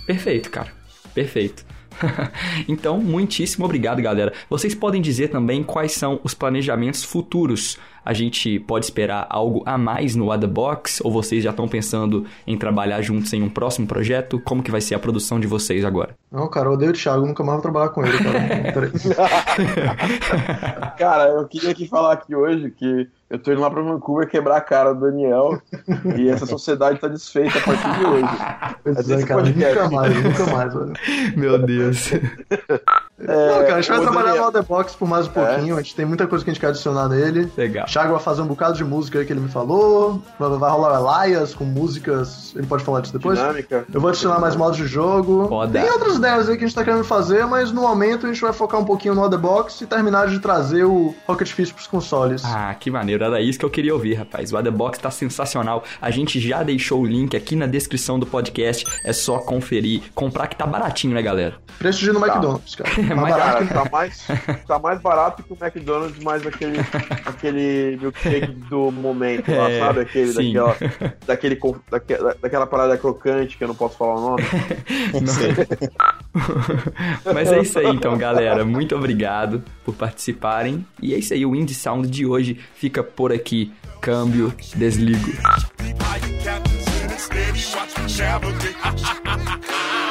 [0.06, 0.68] Perfeito, cara.
[1.14, 1.66] Perfeito.
[2.68, 4.34] então, muitíssimo obrigado, galera.
[4.50, 7.78] Vocês podem dizer também quais são os planejamentos futuros.
[8.04, 11.02] A gente pode esperar algo a mais no What the Box?
[11.04, 14.39] Ou vocês já estão pensando em trabalhar juntos em um próximo projeto?
[14.39, 16.16] Como que vai ser a produção de vocês agora?
[16.32, 18.91] Não, cara, eu odeio o Thiago, nunca mais vou trabalhar com ele, cara.
[20.98, 24.57] Cara, eu queria aqui falar aqui hoje que eu tô indo lá pra Vancouver quebrar
[24.57, 25.61] a cara do Daniel
[26.17, 29.05] e essa sociedade tá desfeita a partir de hoje.
[29.13, 29.76] Esse cara, podcast.
[29.76, 30.93] nunca mais, nunca mais, velho.
[31.36, 32.11] Meu Deus.
[33.18, 35.82] Não, cara, a gente vai ô, trabalhar no The Box por mais um pouquinho, a
[35.82, 37.49] gente tem muita coisa que a gente quer adicionar nele.
[37.55, 37.86] Legal.
[37.86, 40.70] O Thiago vai fazer um bocado de música aí que ele me falou, vai, vai
[40.70, 43.39] rolar o Elias com músicas, ele pode falar disso depois?
[43.39, 43.86] Dinâmica.
[43.93, 45.47] Eu vou adicionar mais modos de jogo.
[45.47, 45.80] Foda.
[45.80, 48.41] Tem outras ideias aí que a gente tá querendo fazer, mas no momento a gente
[48.41, 51.88] vai focar um pouquinho no The Box e terminar de trazer o Rocket Fist pros
[51.88, 52.43] consoles.
[52.43, 53.24] Ah, que maneiro.
[53.24, 54.51] Era isso que eu queria ouvir, rapaz.
[54.51, 55.84] O Otherbox tá sensacional.
[56.01, 58.86] A gente já deixou o link aqui na descrição do podcast.
[59.03, 60.01] É só conferir.
[60.13, 61.55] Comprar que tá baratinho, né, galera?
[61.80, 62.89] Preço de ir no McDonald's, cara.
[63.14, 64.28] Mais Mas, barato Cara, tá mais,
[64.68, 66.80] tá mais barato que o McDonald's, mais aquele,
[67.26, 69.99] aquele milkshake do momento lá, É, sabe?
[70.01, 70.53] Aquele, sim.
[70.53, 70.78] daquela,
[71.28, 74.43] daquele, con- daque- daquela parada crocante que eu não posso falar o nome.
[75.14, 75.53] Não sei.
[77.34, 78.64] Mas é isso aí, então, galera.
[78.66, 80.86] Muito obrigado por participarem.
[81.01, 81.45] E é isso aí.
[81.45, 83.74] O Indie Sound de hoje fica por aqui.
[84.01, 85.32] Câmbio, desligo.